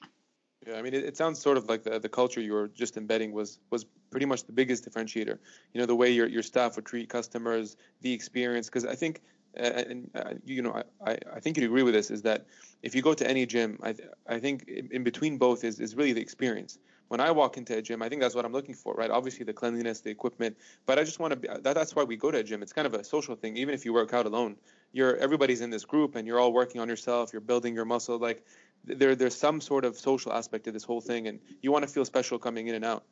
[0.67, 2.97] Yeah, I mean, it, it, sounds sort of like the, the culture you were just
[2.97, 5.37] embedding was was pretty much the biggest differentiator.
[5.73, 8.67] You know, the way your, your staff would treat customers, the experience.
[8.67, 9.21] Because I think,
[9.59, 12.45] uh, and uh, you know, I, I think you'd agree with this is that
[12.81, 13.95] if you go to any gym, I
[14.27, 17.77] I think in, in between both is is really the experience when I walk into
[17.77, 19.11] a gym, I think that's what I'm looking for, right?
[19.11, 21.47] Obviously, the cleanliness, the equipment, but I just want to be.
[21.47, 22.63] That, that's why we go to a gym.
[22.63, 23.57] It's kind of a social thing.
[23.57, 24.55] Even if you work out alone,
[24.91, 27.31] you're everybody's in this group, and you're all working on yourself.
[27.31, 28.17] You're building your muscle.
[28.17, 28.43] Like
[28.83, 31.91] there, there's some sort of social aspect to this whole thing, and you want to
[31.91, 33.03] feel special coming in and out.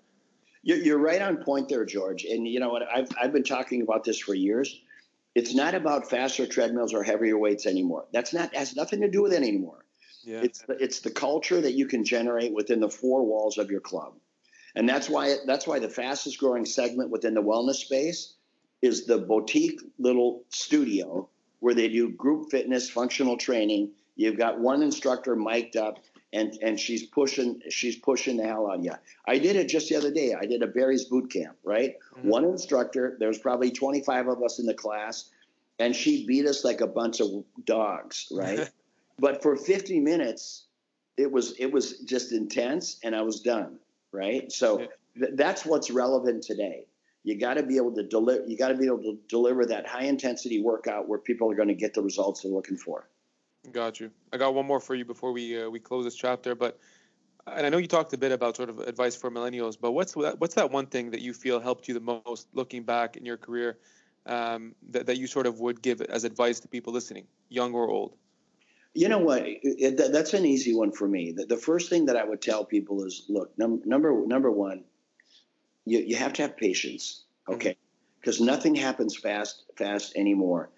[0.63, 2.23] You're right on point there, George.
[2.23, 2.83] And you know what?
[2.83, 4.81] I've I've been talking about this for years.
[5.35, 8.05] It's not about faster treadmills or heavier weights anymore.
[8.11, 9.82] That's not has nothing to do with it anymore.
[10.23, 10.41] Yeah.
[10.41, 13.81] It's the, it's the culture that you can generate within the four walls of your
[13.81, 14.13] club,
[14.75, 18.35] and that's why that's why the fastest growing segment within the wellness space
[18.81, 21.27] is the boutique little studio
[21.63, 23.89] where they do group fitness, functional training.
[24.17, 25.99] You've got one instructor mic'd up,
[26.33, 28.91] and and she's pushing she's pushing the hell out of you.
[29.25, 30.33] I did it just the other day.
[30.33, 31.55] I did a Barry's boot camp.
[31.63, 32.27] Right, mm-hmm.
[32.27, 33.15] one instructor.
[33.19, 35.29] There's probably 25 of us in the class,
[35.79, 37.29] and she beat us like a bunch of
[37.63, 38.27] dogs.
[38.31, 38.69] Right.
[39.19, 40.65] But for 50 minutes,
[41.17, 43.79] it was it was just intense, and I was done.
[44.11, 44.51] Right.
[44.51, 44.87] So
[45.17, 46.85] th- that's what's relevant today.
[47.23, 48.45] You got to be able to deliver.
[48.45, 51.69] You got to be able to deliver that high intensity workout where people are going
[51.69, 53.07] to get the results they're looking for.
[53.71, 54.11] Got you.
[54.33, 56.79] I got one more for you before we uh, we close this chapter, but
[57.47, 60.13] and I know you talked a bit about sort of advice for millennials, but what's
[60.13, 63.25] that, what's that one thing that you feel helped you the most looking back in
[63.25, 63.77] your career
[64.25, 67.89] um, that, that you sort of would give as advice to people listening, young or
[67.89, 68.15] old?
[68.93, 69.43] You know what?
[69.47, 71.31] It, it, that's an easy one for me.
[71.31, 74.83] The, the, first thing that I would tell people is, look, num- number number one,
[75.85, 77.55] you, you have to have patience, mm-hmm.
[77.55, 77.77] okay?
[78.19, 78.45] Because mm-hmm.
[78.45, 80.69] nothing happens fast fast anymore.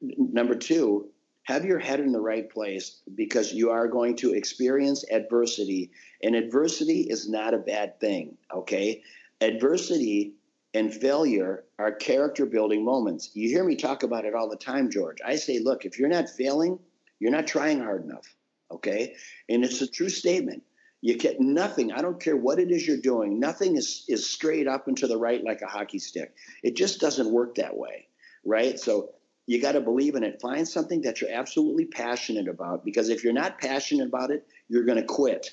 [0.00, 1.10] Number two,
[1.42, 5.90] have your head in the right place because you are going to experience adversity.
[6.22, 9.02] And adversity is not a bad thing, okay?
[9.40, 10.34] Adversity
[10.74, 13.30] and failure are character building moments.
[13.34, 15.18] You hear me talk about it all the time, George.
[15.26, 16.78] I say, look, if you're not failing,
[17.20, 18.34] you're not trying hard enough,
[18.70, 19.14] okay?
[19.48, 20.64] And it's a true statement.
[21.02, 21.92] You get nothing.
[21.92, 23.38] I don't care what it is you're doing.
[23.38, 26.34] Nothing is, is straight up and to the right like a hockey stick.
[26.62, 28.08] It just doesn't work that way,
[28.44, 28.78] right?
[28.78, 29.10] So
[29.46, 30.40] you got to believe in it.
[30.40, 34.84] Find something that you're absolutely passionate about because if you're not passionate about it, you're
[34.84, 35.50] going to quit.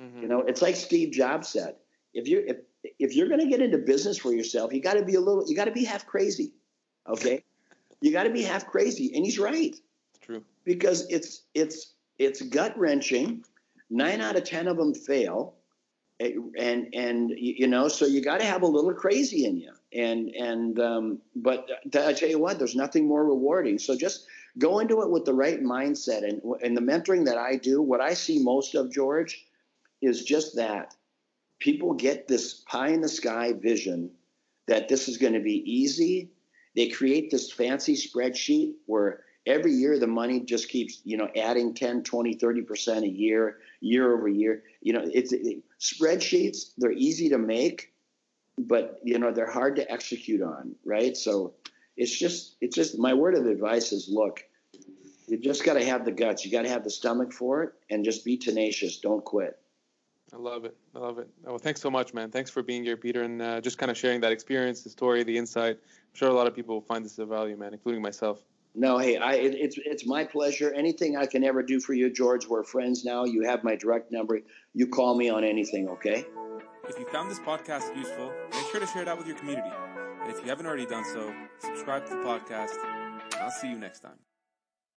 [0.00, 0.22] Mm-hmm.
[0.22, 1.74] You know, it's like Steve Jobs said.
[2.14, 2.56] If you if
[2.98, 5.44] if you're going to get into business for yourself, you got to be a little.
[5.46, 6.52] You got to be half crazy.
[7.06, 7.44] Okay,
[8.00, 9.76] you got to be half crazy, and he's right.
[9.76, 13.42] It's true because it's it's it's gut wrenching
[13.90, 15.54] nine out of ten of them fail.
[16.20, 19.72] And and you know so you got to have a little crazy in you.
[19.92, 23.78] And and um, but i tell you what there's nothing more rewarding.
[23.78, 24.26] So just
[24.58, 26.28] go into it with the right mindset.
[26.28, 29.46] And and the mentoring that i do what i see most of george
[30.02, 30.94] is just that
[31.60, 34.10] people get this pie in the sky vision
[34.66, 36.30] that this is going to be easy.
[36.76, 41.74] They create this fancy spreadsheet where every year the money just keeps you know adding
[41.74, 47.30] 10 20 30% a year year over year you know it's it, spreadsheets they're easy
[47.30, 47.92] to make
[48.58, 51.54] but you know they're hard to execute on right so
[51.96, 54.44] it's just it's just my word of advice is look
[55.26, 57.72] you just got to have the guts you got to have the stomach for it
[57.90, 59.58] and just be tenacious don't quit
[60.30, 60.76] I love it.
[60.94, 61.26] I love it.
[61.42, 62.30] Well, thanks so much, man.
[62.30, 65.24] Thanks for being here, Peter, and uh, just kind of sharing that experience, the story,
[65.24, 65.78] the insight.
[65.78, 68.40] I'm sure a lot of people will find this of value, man, including myself.
[68.74, 70.72] No, hey, I, it, it's it's my pleasure.
[70.72, 72.46] Anything I can ever do for you, George.
[72.46, 73.24] We're friends now.
[73.24, 74.40] You have my direct number.
[74.74, 76.24] You call me on anything, okay?
[76.88, 79.68] If you found this podcast useful, make sure to share it out with your community.
[80.22, 82.76] And if you haven't already done so, subscribe to the podcast.
[83.34, 84.27] And I'll see you next time.